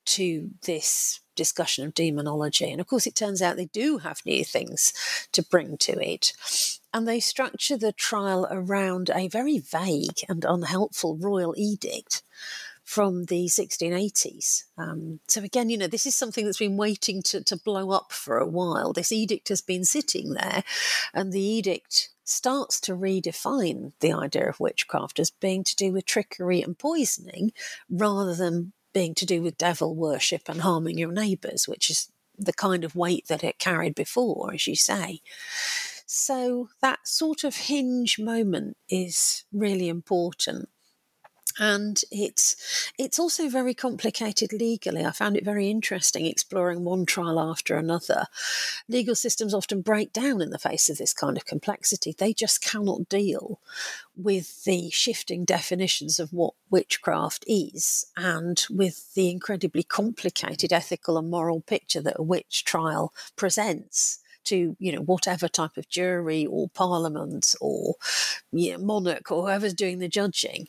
[0.06, 2.72] to this discussion of demonology.
[2.72, 4.94] And of course, it turns out they do have new things
[5.32, 6.34] to bring to it.
[6.94, 12.22] And they structure the trial around a very vague and unhelpful royal edict
[12.84, 14.64] from the 1680s.
[14.78, 18.12] Um, so, again, you know, this is something that's been waiting to, to blow up
[18.12, 18.94] for a while.
[18.94, 20.64] This edict has been sitting there,
[21.14, 26.06] and the edict starts to redefine the idea of witchcraft as being to do with
[26.06, 27.52] trickery and poisoning
[27.90, 32.54] rather than being to do with devil worship and harming your neighbours, which is the
[32.54, 35.22] kind of weight that it carried before, as you say.
[36.06, 40.70] So that sort of hinge moment is really important
[41.60, 45.06] and it's it's also very complicated legally.
[45.06, 48.26] I found it very interesting exploring one trial after another.
[48.88, 52.16] Legal systems often break down in the face of this kind of complexity.
[52.18, 53.60] They just cannot deal
[54.16, 61.30] with the shifting definitions of what witchcraft is and with the incredibly complicated ethical and
[61.30, 66.70] moral picture that a witch trial presents to you know whatever type of jury or
[66.70, 67.96] parliament or
[68.52, 70.68] you know, monarch or whoever's doing the judging.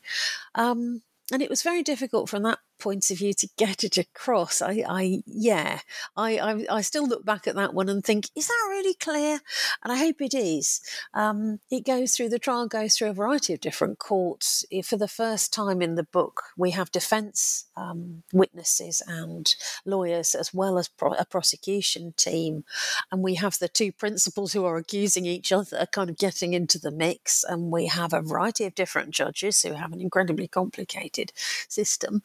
[0.54, 4.60] Um, and it was very difficult from that point of view to get it across.
[4.60, 5.80] I, I yeah,
[6.16, 9.40] I, I, I, still look back at that one and think, is that really clear?
[9.82, 10.82] And I hope it is.
[11.14, 14.64] Um, it goes through the trial goes through a variety of different courts.
[14.84, 19.54] For the first time in the book, we have defence um, witnesses and
[19.86, 22.64] lawyers as well as pro- a prosecution team,
[23.10, 26.78] and we have the two principals who are accusing each other kind of getting into
[26.78, 31.32] the mix, and we have a variety of different judges who have an incredibly complicated
[31.68, 32.22] system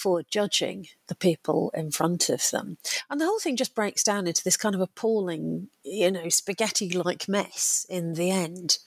[0.00, 2.78] for judging the people in front of them.
[3.10, 6.90] And the whole thing just breaks down into this kind of appalling, you know, spaghetti
[6.90, 8.78] like mess in the end.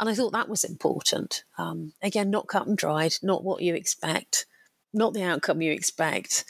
[0.00, 1.44] And I thought that was important.
[1.58, 4.46] Um, again, not cut and dried, not what you expect,
[4.94, 6.44] not the outcome you expect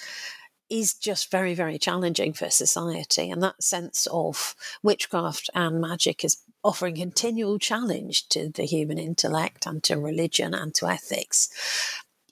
[0.70, 3.30] is just very, very challenging for society.
[3.30, 9.66] And that sense of witchcraft and magic is offering continual challenge to the human intellect
[9.66, 11.50] and to religion and to ethics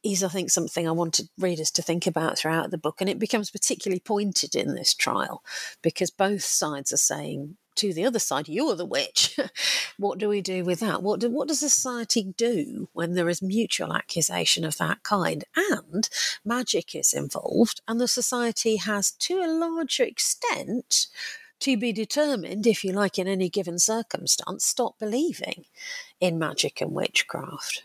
[0.03, 3.01] is, I think, something I wanted readers to think about throughout the book.
[3.01, 5.43] And it becomes particularly pointed in this trial
[5.83, 9.39] because both sides are saying to the other side, you're the witch.
[9.97, 11.03] what do we do with that?
[11.03, 15.45] What, do, what does society do when there is mutual accusation of that kind?
[15.57, 16.09] And
[16.45, 21.07] magic is involved, and the society has, to a larger extent,
[21.61, 25.65] to be determined, if you like, in any given circumstance, stop believing
[26.21, 27.85] in magic and witchcraft.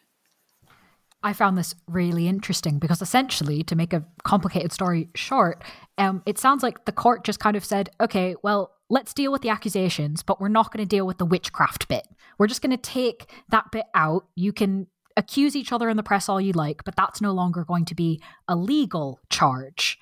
[1.26, 5.64] I found this really interesting because essentially, to make a complicated story short,
[5.98, 9.42] um, it sounds like the court just kind of said, okay, well, let's deal with
[9.42, 12.08] the accusations, but we're not going to deal with the witchcraft bit.
[12.38, 14.28] We're just going to take that bit out.
[14.36, 14.86] You can
[15.18, 17.96] accuse each other in the press all you like, but that's no longer going to
[17.96, 19.98] be a legal charge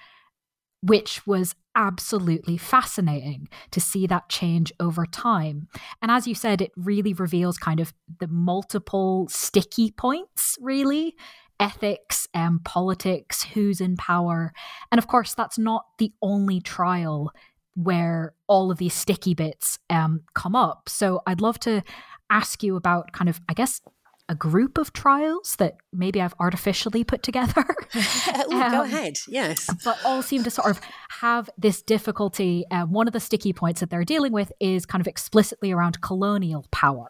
[0.84, 5.67] which was absolutely fascinating to see that change over time.
[6.02, 11.15] And as you said, it really reveals kind of the multiple sticky points, really
[11.60, 14.52] ethics and politics, who's in power.
[14.91, 17.32] And of course, that's not the only trial
[17.76, 20.89] where all of these sticky bits um, come up.
[20.89, 21.82] So I'd love to
[22.30, 23.82] ask you about kind of, I guess,
[24.30, 27.66] a group of trials that maybe I've artificially put together.
[28.52, 29.70] Ooh, um, go ahead, yes.
[29.84, 30.80] But all seem to sort of
[31.22, 32.66] have this difficulty.
[32.72, 36.02] Um, one of the sticky points that they're dealing with is kind of explicitly around
[36.02, 37.10] colonial power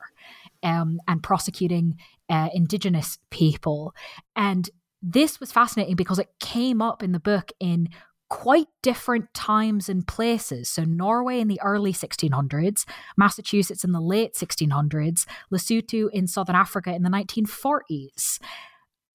[0.64, 1.98] um, and prosecuting
[2.30, 3.94] uh, Indigenous people.
[4.36, 4.70] And
[5.02, 7.90] this was fascinating because it came up in the book in
[8.34, 10.68] quite different times and places.
[10.68, 12.84] So, Norway in the early 1600s,
[13.16, 18.40] Massachusetts in the late 1600s, Lesotho in Southern Africa in the 1940s.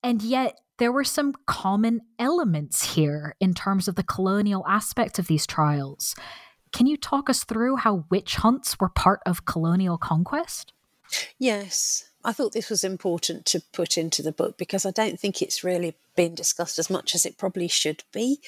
[0.05, 5.27] And yet, there were some common elements here in terms of the colonial aspect of
[5.27, 6.15] these trials.
[6.73, 10.73] Can you talk us through how witch hunts were part of colonial conquest?
[11.39, 12.09] Yes.
[12.29, 15.65] I thought this was important to put into the book because I don't think it's
[15.65, 18.41] really been discussed as much as it probably should be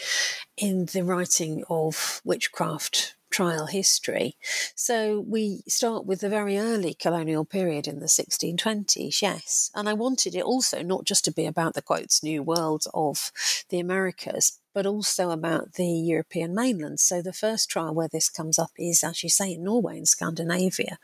[0.59, 4.37] in the writing of witchcraft trial history.
[4.75, 9.71] So we start with the very early colonial period in the 1620s, yes.
[9.75, 13.33] And I wanted it also not just to be about the quotes new world of
[13.71, 16.99] the Americas, but also about the European mainland.
[17.01, 20.09] So the first trial where this comes up is, as you say, in Norway and
[20.09, 20.99] Scandinavia,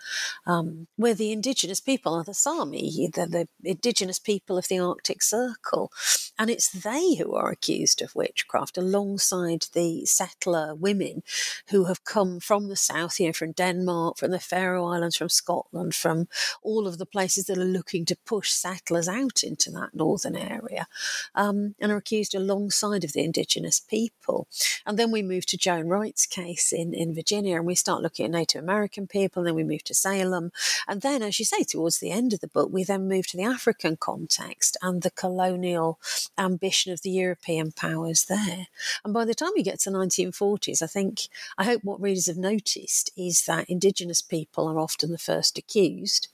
[0.47, 5.23] um, where the indigenous people are the Sami, the, the indigenous people of the Arctic
[5.23, 5.93] Circle.
[6.39, 11.23] And it's they who are accused of witchcraft alongside the settler women
[11.69, 15.29] who have come from the south, you know, from Denmark, from the Faroe Islands, from
[15.29, 16.29] Scotland, from
[16.63, 20.89] all of the places that are looking to push settlers out into that northern area,
[21.35, 24.47] um, and are accused alongside of the indigenous indigenous people.
[24.85, 28.27] And then we move to Joan Wright's case in, in Virginia and we start looking
[28.27, 29.41] at Native American people.
[29.41, 30.53] And then we move to Salem.
[30.87, 33.37] And then, as you say, towards the end of the book, we then move to
[33.37, 35.99] the African context and the colonial
[36.39, 38.69] ambition of the European powers there.
[39.05, 42.27] And by the time we get to the 1940s, I think, I hope what readers
[42.27, 46.29] have noticed is that indigenous people are often the first accused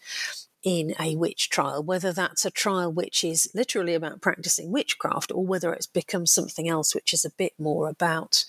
[0.63, 5.45] in a witch trial, whether that's a trial which is literally about practicing witchcraft or
[5.45, 8.45] whether it's become something else which is a bit more about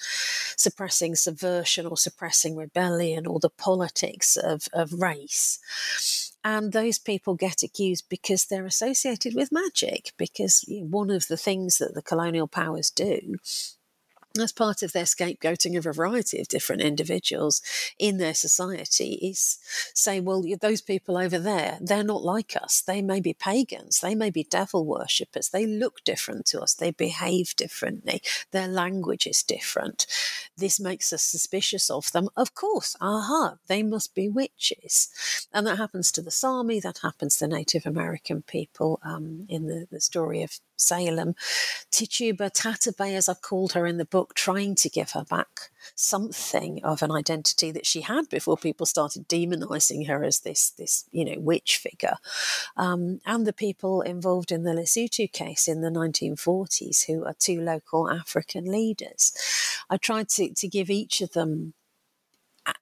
[0.56, 6.32] suppressing subversion or suppressing rebellion or the politics of, of race.
[6.44, 11.78] And those people get accused because they're associated with magic, because one of the things
[11.78, 13.38] that the colonial powers do
[14.42, 17.62] as part of their scapegoating of a variety of different individuals
[18.00, 19.60] in their society is
[19.94, 22.82] say, well, those people over there, they're not like us.
[22.82, 26.92] They may be pagans, they may be devil worshippers, they look different to us, they
[26.92, 28.22] behave differently,
[28.52, 30.08] their language is different.
[30.58, 32.30] This makes us suspicious of them.
[32.36, 35.10] Of course, aha, they must be witches.
[35.54, 39.88] And that happens to the Sami, that happens to Native American people um, in the,
[39.92, 41.36] the story of Salem.
[41.92, 46.84] Tituba Tatabe, as I've called her in the book, trying to give her back something
[46.84, 51.26] of an identity that she had before people started demonizing her as this, this you
[51.26, 52.18] know, witch figure.
[52.78, 57.62] Um, and the people involved in the Lesotho case in the 1940s, who are two
[57.62, 59.34] local African leaders.
[59.90, 61.74] I tried to, to give each of them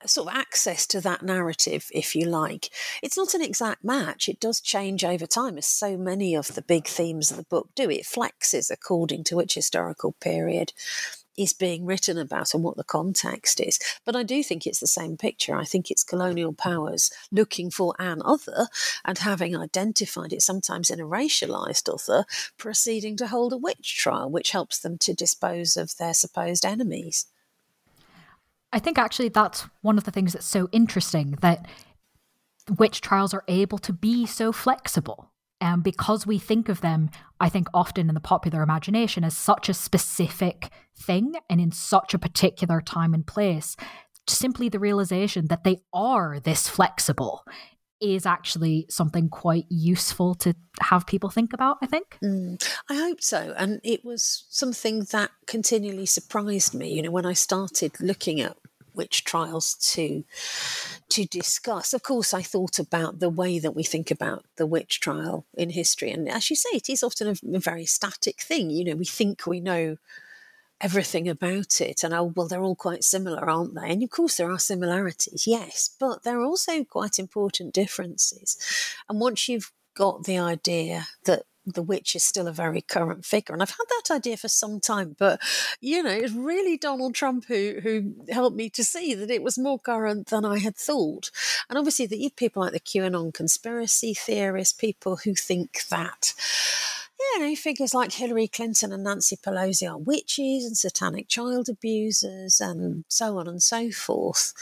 [0.06, 2.70] sort of access to that narrative, if you like.
[3.02, 4.30] It's not an exact match.
[4.30, 7.70] It does change over time, as so many of the big themes of the book
[7.76, 7.90] do.
[7.90, 10.74] It flexes according to which historical period
[11.38, 13.80] is being written about and what the context is.
[14.06, 15.56] But I do think it's the same picture.
[15.56, 18.68] I think it's colonial powers looking for an other
[19.06, 22.26] and having identified it, sometimes in a racialized other,
[22.58, 27.26] proceeding to hold a witch trial, which helps them to dispose of their supposed enemies.
[28.74, 31.68] I think actually that's one of the things that's so interesting that
[32.78, 35.32] witch trials are able to be so flexible.
[35.60, 39.70] And because we think of them, I think often in the popular imagination as such
[39.70, 43.76] a specific thing and in such a particular time and place,
[44.28, 47.44] simply the realization that they are this flexible
[48.02, 52.18] is actually something quite useful to have people think about, I think.
[52.24, 53.54] Mm, I hope so.
[53.56, 56.92] And it was something that continually surprised me.
[56.92, 58.58] You know, when I started looking at
[58.94, 60.24] witch trials to
[61.10, 61.94] to discuss.
[61.94, 65.72] Of course, I thought about the way that we think about the witch trial in
[65.72, 68.70] history, and as you say, it is often a very static thing.
[68.70, 69.98] You know, we think we know
[70.82, 72.04] everything about it.
[72.04, 73.92] And oh well they're all quite similar aren't they?
[73.92, 75.96] And of course there are similarities yes.
[76.00, 78.58] But there are also quite important differences.
[79.08, 83.54] And once you've got the idea that the witch is still a very current figure.
[83.54, 85.42] And I've had that idea for some time, but
[85.80, 89.58] you know, it's really Donald Trump who who helped me to see that it was
[89.58, 91.32] more current than I had thought.
[91.70, 96.34] And obviously the people like the QAnon conspiracy theorists, people who think that
[97.20, 102.60] you know, figures like Hillary Clinton and Nancy Pelosi are witches and satanic child abusers
[102.60, 104.54] and so on and so forth.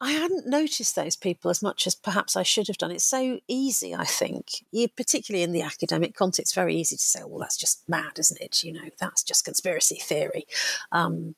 [0.00, 2.92] I hadn't noticed those people as much as perhaps I should have done.
[2.92, 4.64] It's so easy, I think,
[4.96, 8.62] particularly in the academic context, very easy to say, well, that's just mad, isn't it?
[8.62, 10.46] You know, that's just conspiracy theory.
[10.92, 11.34] Um,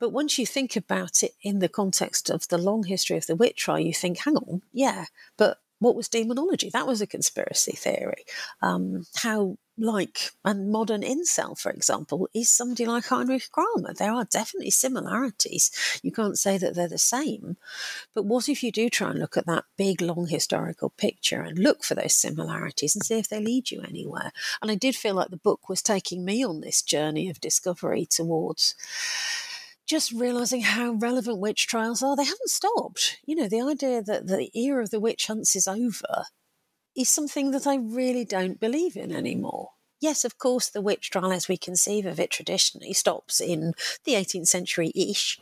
[0.00, 3.36] but once you think about it in the context of the long history of the
[3.36, 5.04] witch trial, you think, hang on, yeah,
[5.36, 6.68] but what was demonology?
[6.70, 8.24] That was a conspiracy theory.
[8.60, 13.94] Um, how like a modern incel, for example, is somebody like Heinrich Kramer.
[13.94, 15.70] There are definitely similarities.
[16.02, 17.56] You can't say that they're the same.
[18.14, 21.58] But what if you do try and look at that big, long historical picture and
[21.58, 24.32] look for those similarities and see if they lead you anywhere?
[24.60, 28.06] And I did feel like the book was taking me on this journey of discovery
[28.06, 28.74] towards
[29.86, 32.14] just realizing how relevant witch trials are.
[32.14, 33.18] They haven't stopped.
[33.26, 36.26] You know, the idea that the era of the witch hunts is over
[37.00, 39.70] is something that I really don't believe in anymore.
[40.00, 43.74] Yes, of course, the witch trial as we conceive of it traditionally stops in
[44.04, 45.38] the 18th century ish.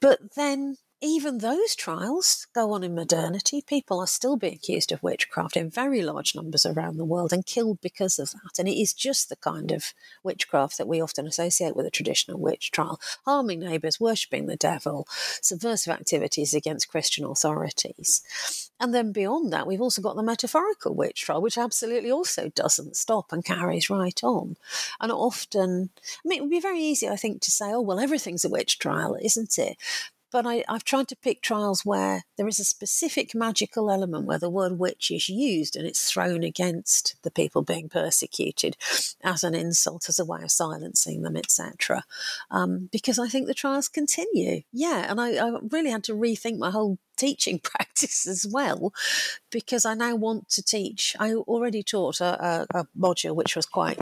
[0.00, 3.62] But then even those trials go on in modernity.
[3.62, 7.46] People are still being accused of witchcraft in very large numbers around the world and
[7.46, 8.58] killed because of that.
[8.58, 9.92] And it is just the kind of
[10.24, 15.06] witchcraft that we often associate with a traditional witch trial harming neighbours, worshipping the devil,
[15.40, 18.68] subversive activities against Christian authorities.
[18.80, 22.96] And then beyond that, we've also got the metaphorical witch trial, which absolutely also doesn't
[22.96, 24.56] stop and carries right on.
[25.00, 25.90] And often,
[26.24, 28.48] I mean, it would be very easy, I think, to say, oh, well, everything's a
[28.48, 29.76] witch trial, isn't it?
[30.30, 34.38] But I, have tried to pick trials where there is a specific magical element where
[34.38, 38.76] the word witch is used and it's thrown against the people being persecuted
[39.22, 42.04] as an insult, as a way of silencing them, etc.
[42.50, 44.62] Um, because I think the trials continue.
[44.72, 48.92] Yeah, and I, I really had to rethink my whole teaching practice as well
[49.50, 51.16] because I now want to teach.
[51.18, 53.98] I already taught a, a, a module which was quite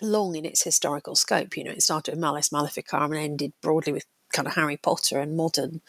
[0.00, 1.56] long in its historical scope.
[1.56, 4.06] You know, it started with Malleus Maleficarum and ended broadly with
[4.36, 5.80] kind of Harry Potter and modern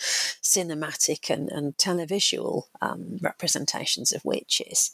[0.41, 4.91] cinematic and, and televisual um, representations of witches.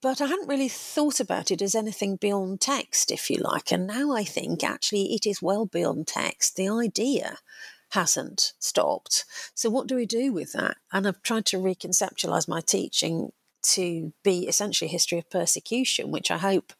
[0.00, 3.72] But I hadn't really thought about it as anything beyond text, if you like.
[3.72, 6.56] And now I think actually it is well beyond text.
[6.56, 7.38] The idea
[7.90, 9.24] hasn't stopped.
[9.54, 10.78] So, what do we do with that?
[10.92, 13.32] And I've tried to reconceptualize my teaching
[13.74, 16.72] to be essentially a history of persecution, which I hope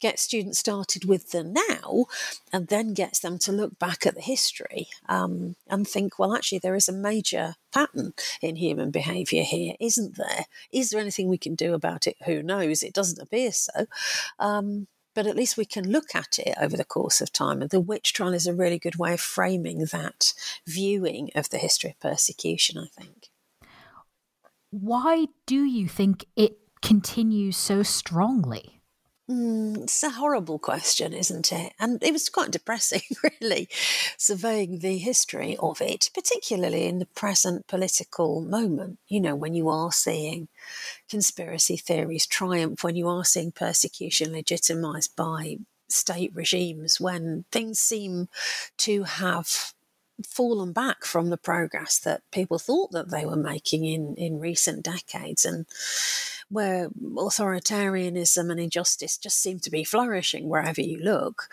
[0.00, 2.06] gets students started with the now
[2.52, 6.58] and then gets them to look back at the history um, and think, well, actually,
[6.58, 10.46] there is a major pattern in human behaviour here, isn't there?
[10.72, 12.16] Is there anything we can do about it?
[12.26, 12.82] Who knows?
[12.82, 13.86] It doesn't appear so.
[14.38, 17.62] Um, but at least we can look at it over the course of time.
[17.62, 20.34] And the witch trial is a really good way of framing that
[20.66, 23.28] viewing of the history of persecution, I think
[24.80, 28.80] why do you think it continues so strongly?
[29.30, 31.72] Mm, it's a horrible question, isn't it?
[31.78, 33.00] And it was quite depressing,
[33.40, 33.68] really,
[34.18, 38.98] surveying the history of it, particularly in the present political moment.
[39.06, 40.48] You know, when you are seeing
[41.08, 45.58] conspiracy theories triumph, when you are seeing persecution legitimized by
[45.88, 48.28] state regimes, when things seem
[48.78, 49.72] to have
[50.26, 54.84] fallen back from the progress that people thought that they were making in, in recent
[54.84, 55.66] decades and
[56.48, 61.48] where authoritarianism and injustice just seem to be flourishing wherever you look.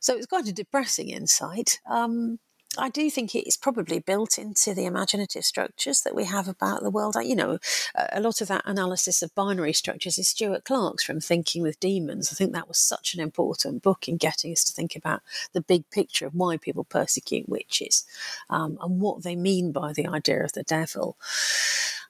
[0.00, 1.80] So it's quite a depressing insight.
[1.88, 2.38] Um,
[2.78, 6.82] I do think it is probably built into the imaginative structures that we have about
[6.82, 7.16] the world.
[7.22, 7.58] You know,
[7.94, 12.30] a lot of that analysis of binary structures is Stuart Clark's from Thinking with Demons.
[12.30, 15.22] I think that was such an important book in getting us to think about
[15.52, 18.04] the big picture of why people persecute witches
[18.50, 21.16] um, and what they mean by the idea of the devil.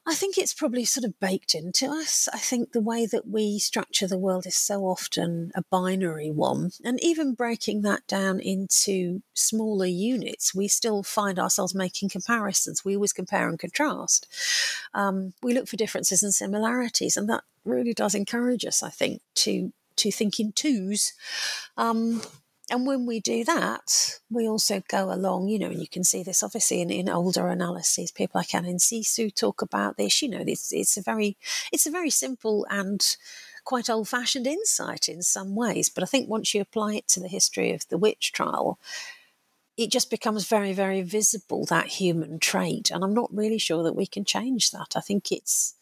[0.09, 2.29] I think it's probably sort of baked into us.
[2.33, 6.71] I think the way that we structure the world is so often a binary one.
[6.85, 12.85] And even breaking that down into smaller units, we still find ourselves making comparisons.
[12.85, 14.29] We always compare and contrast.
[14.95, 17.17] Um, we look for differences and similarities.
[17.17, 21.15] And that really does encourage us, I think, to, to think in twos.
[21.77, 22.23] Um,
[22.71, 26.23] and when we do that, we also go along, you know, and you can see
[26.23, 28.11] this obviously in, in older analyses.
[28.11, 30.21] People like Hélène Cixous talk about this.
[30.21, 31.37] You know, it's, it's a very
[31.73, 33.17] it's a very simple and
[33.65, 35.89] quite old fashioned insight in some ways.
[35.89, 38.79] But I think once you apply it to the history of the witch trial,
[39.77, 42.91] it just becomes very, very visible that human trait.
[42.91, 44.95] And I'm not really sure that we can change that.
[44.97, 45.75] I think it's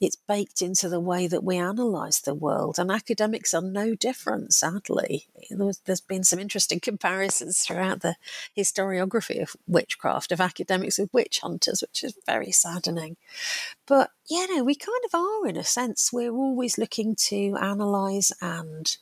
[0.00, 4.52] it's baked into the way that we analyse the world, and academics are no different,
[4.52, 5.26] sadly.
[5.50, 8.16] there's been some interesting comparisons throughout the
[8.56, 13.16] historiography of witchcraft, of academics with witch hunters, which is very saddening.
[13.86, 16.12] But, you know, we kind of are in a sense.
[16.12, 18.96] We're always looking to analyse and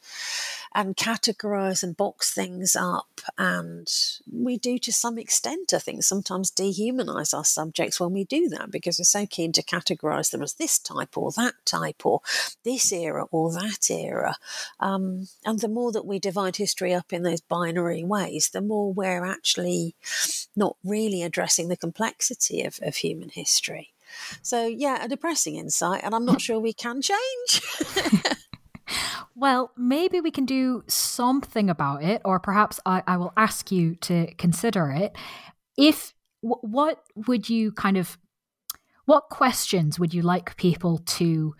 [0.74, 3.20] and categorize and box things up.
[3.38, 3.86] And
[4.30, 8.72] we do to some extent, I think, sometimes dehumanize our subjects when we do that
[8.72, 12.20] because we're so keen to categorize them as this type or that type or
[12.64, 14.36] this era or that era.
[14.78, 18.92] Um, and the more that we divide history up in those binary ways, the more
[18.92, 19.96] we're actually
[20.54, 23.94] not really addressing the complexity of, of human history.
[24.42, 27.62] So, yeah, a depressing insight, and I'm not sure we can change.
[29.34, 33.96] well, maybe we can do something about it, or perhaps I, I will ask you
[33.96, 35.16] to consider it.
[35.76, 38.18] If what would you kind of,
[39.04, 41.54] what questions would you like people to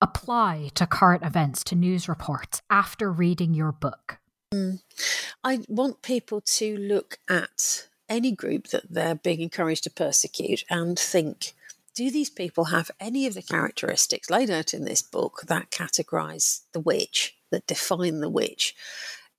[0.00, 4.18] apply to current events, to news reports after reading your book?
[4.52, 4.82] Mm.
[5.42, 10.98] I want people to look at any group that they're being encouraged to persecute and
[10.98, 11.54] think
[11.94, 16.62] do these people have any of the characteristics laid out in this book that categorize
[16.72, 18.74] the witch, that define the witch?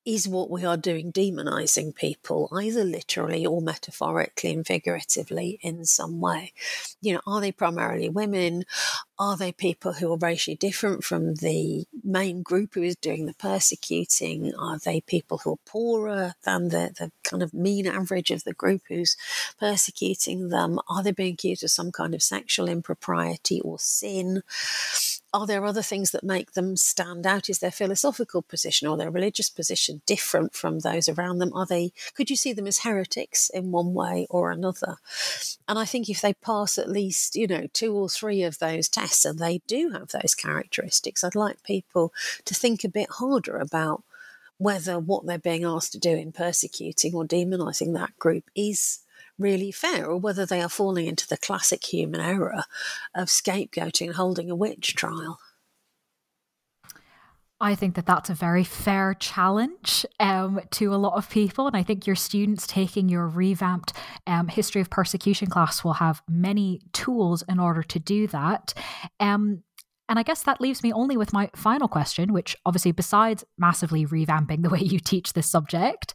[0.06, 6.20] Is what we are doing demonizing people, either literally or metaphorically and figuratively in some
[6.20, 6.54] way?
[7.02, 8.66] You know, are they primarily women?
[9.24, 13.34] Are they people who are racially different from the main group who is doing the
[13.34, 14.54] persecuting?
[14.54, 18.54] Are they people who are poorer than the, the kind of mean average of the
[18.54, 19.16] group who's
[19.58, 20.78] persecuting them?
[20.90, 24.44] Are they being accused of some kind of sexual impropriety or sin?
[25.34, 27.50] are there other things that make them stand out?
[27.50, 31.52] Is their philosophical position or their religious position different from those around them?
[31.54, 34.98] Are they, could you see them as heretics in one way or another?
[35.68, 38.88] And I think if they pass at least, you know, two or three of those
[38.88, 42.14] tests and they do have those characteristics, I'd like people
[42.46, 44.04] to think a bit harder about
[44.58, 49.00] whether what they're being asked to do in persecuting or demonizing that group is
[49.40, 52.64] really fair, or whether they are falling into the classic human error
[53.16, 55.40] of scapegoating and holding a witch trial.
[57.64, 61.66] I think that that's a very fair challenge um, to a lot of people.
[61.66, 63.94] And I think your students taking your revamped
[64.28, 68.74] um, history of persecution class will have many tools in order to do that.
[69.22, 69.64] Um,
[70.10, 74.06] and I guess that leaves me only with my final question, which obviously, besides massively
[74.06, 76.14] revamping the way you teach this subject,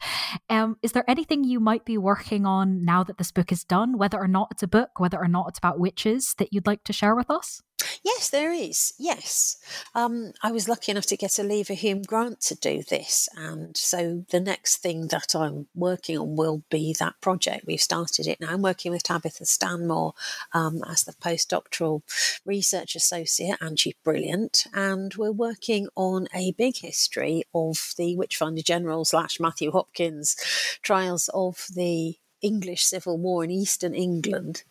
[0.50, 3.96] um, is there anything you might be working on now that this book is done,
[3.96, 6.84] whether or not it's a book, whether or not it's about witches, that you'd like
[6.84, 7.62] to share with us?
[8.02, 8.94] Yes, there is.
[8.98, 9.56] Yes.
[9.94, 13.28] Um, I was lucky enough to get a Leverhulme grant to do this.
[13.36, 17.66] And so the next thing that I'm working on will be that project.
[17.66, 18.52] We've started it now.
[18.52, 20.14] I'm working with Tabitha Stanmore
[20.52, 22.02] um, as the postdoctoral
[22.44, 24.66] research associate, and she's brilliant.
[24.74, 30.36] And we're working on a big history of the Witchfinder General slash Matthew Hopkins
[30.82, 34.62] trials of the English Civil War in Eastern England.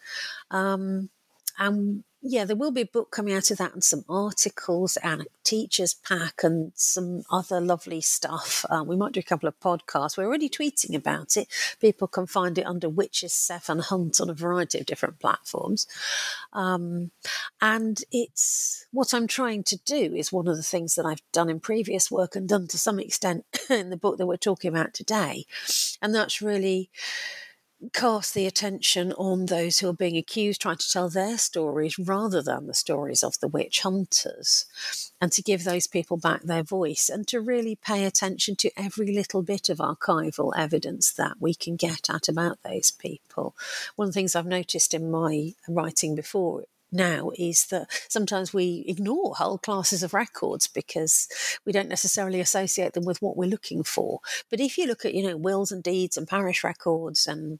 [0.52, 1.10] Um,
[1.58, 5.22] and yeah, there will be a book coming out of that and some articles and
[5.22, 8.66] a teacher's pack and some other lovely stuff.
[8.70, 10.18] Um, we might do a couple of podcasts.
[10.18, 11.48] We're already tweeting about it.
[11.80, 15.88] People can find it under Witches Seven Hunt on a variety of different platforms.
[16.52, 17.12] Um,
[17.62, 21.50] and it's what I'm trying to do is one of the things that I've done
[21.50, 24.94] in previous work and done to some extent in the book that we're talking about
[24.94, 25.46] today.
[26.02, 26.90] And that's really
[27.94, 32.42] cast the attention on those who are being accused, trying to tell their stories rather
[32.42, 34.66] than the stories of the witch hunters,
[35.22, 39.14] and to give those people back their voice and to really pay attention to every
[39.14, 43.56] little bit of archival evidence that we can get at about those people.
[43.96, 48.86] One of the things I've noticed in my writing before now is that sometimes we
[48.88, 51.28] ignore whole classes of records because
[51.66, 54.22] we don't necessarily associate them with what we're looking for.
[54.50, 57.60] But if you look at, you know, wills and deeds and parish records and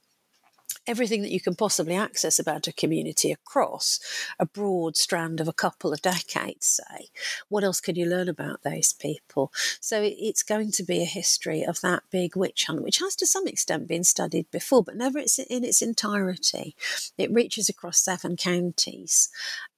[0.88, 4.00] everything that you can possibly access about a community across
[4.40, 7.08] a broad strand of a couple of decades, say.
[7.50, 9.52] What else can you learn about those people?
[9.80, 13.26] So it's going to be a history of that big witch hunt, which has to
[13.26, 16.76] some extent been studied before, but never in its entirety.
[17.18, 19.30] It reaches across seven counties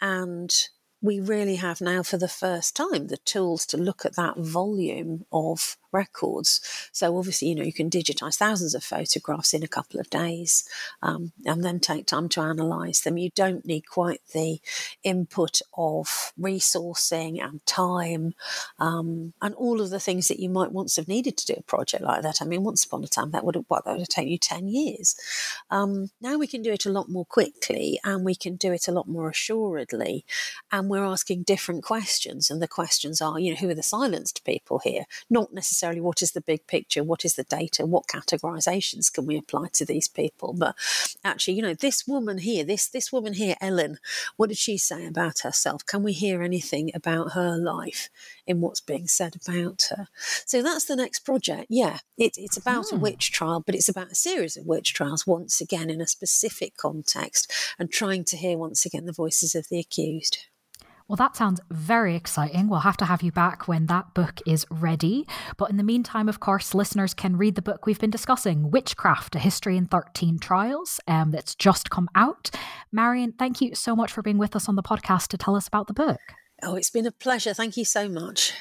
[0.02, 0.54] and
[1.02, 5.26] we really have now, for the first time, the tools to look at that volume
[5.32, 6.90] of records.
[6.92, 10.68] So obviously, you know, you can digitize thousands of photographs in a couple of days
[11.02, 13.18] um, and then take time to analyze them.
[13.18, 14.60] You don't need quite the
[15.04, 18.34] input of resourcing and time
[18.80, 21.64] um, and all of the things that you might once have needed to do a
[21.64, 22.42] project like that.
[22.42, 24.38] I mean, once upon a time, that would have, what, that would have taken you
[24.38, 25.16] 10 years.
[25.72, 28.88] Um, now we can do it a lot more quickly and we can do it
[28.88, 30.26] a lot more assuredly.
[30.72, 32.50] And we're asking different questions.
[32.50, 35.06] And the questions are, you know, who are the silenced people here?
[35.30, 39.26] Not necessarily necessarily what is the big picture, what is the data, what categorizations can
[39.26, 40.76] we apply to these people, but
[41.24, 43.98] actually, you know, this woman here, this this woman here, Ellen,
[44.36, 45.86] what did she say about herself?
[45.86, 48.10] Can we hear anything about her life
[48.46, 50.08] in what's being said about her?
[50.46, 51.68] So that's the next project.
[51.70, 53.02] Yeah, it, it's about a hmm.
[53.02, 56.76] witch trial, but it's about a series of witch trials once again in a specific
[56.76, 60.49] context and trying to hear once again the voices of the accused.
[61.10, 62.70] Well, that sounds very exciting.
[62.70, 65.28] We'll have to have you back when that book is ready.
[65.58, 69.36] But in the meantime, of course, listeners can read the book we've been discussing, Witchcraft,
[69.36, 72.52] A History in 13 Trials, um, that's just come out.
[72.92, 75.68] Marion, thank you so much for being with us on the podcast to tell us
[75.68, 76.20] about the book.
[76.62, 77.56] Oh, it's been a pleasure.
[77.56, 78.54] Thank you so much.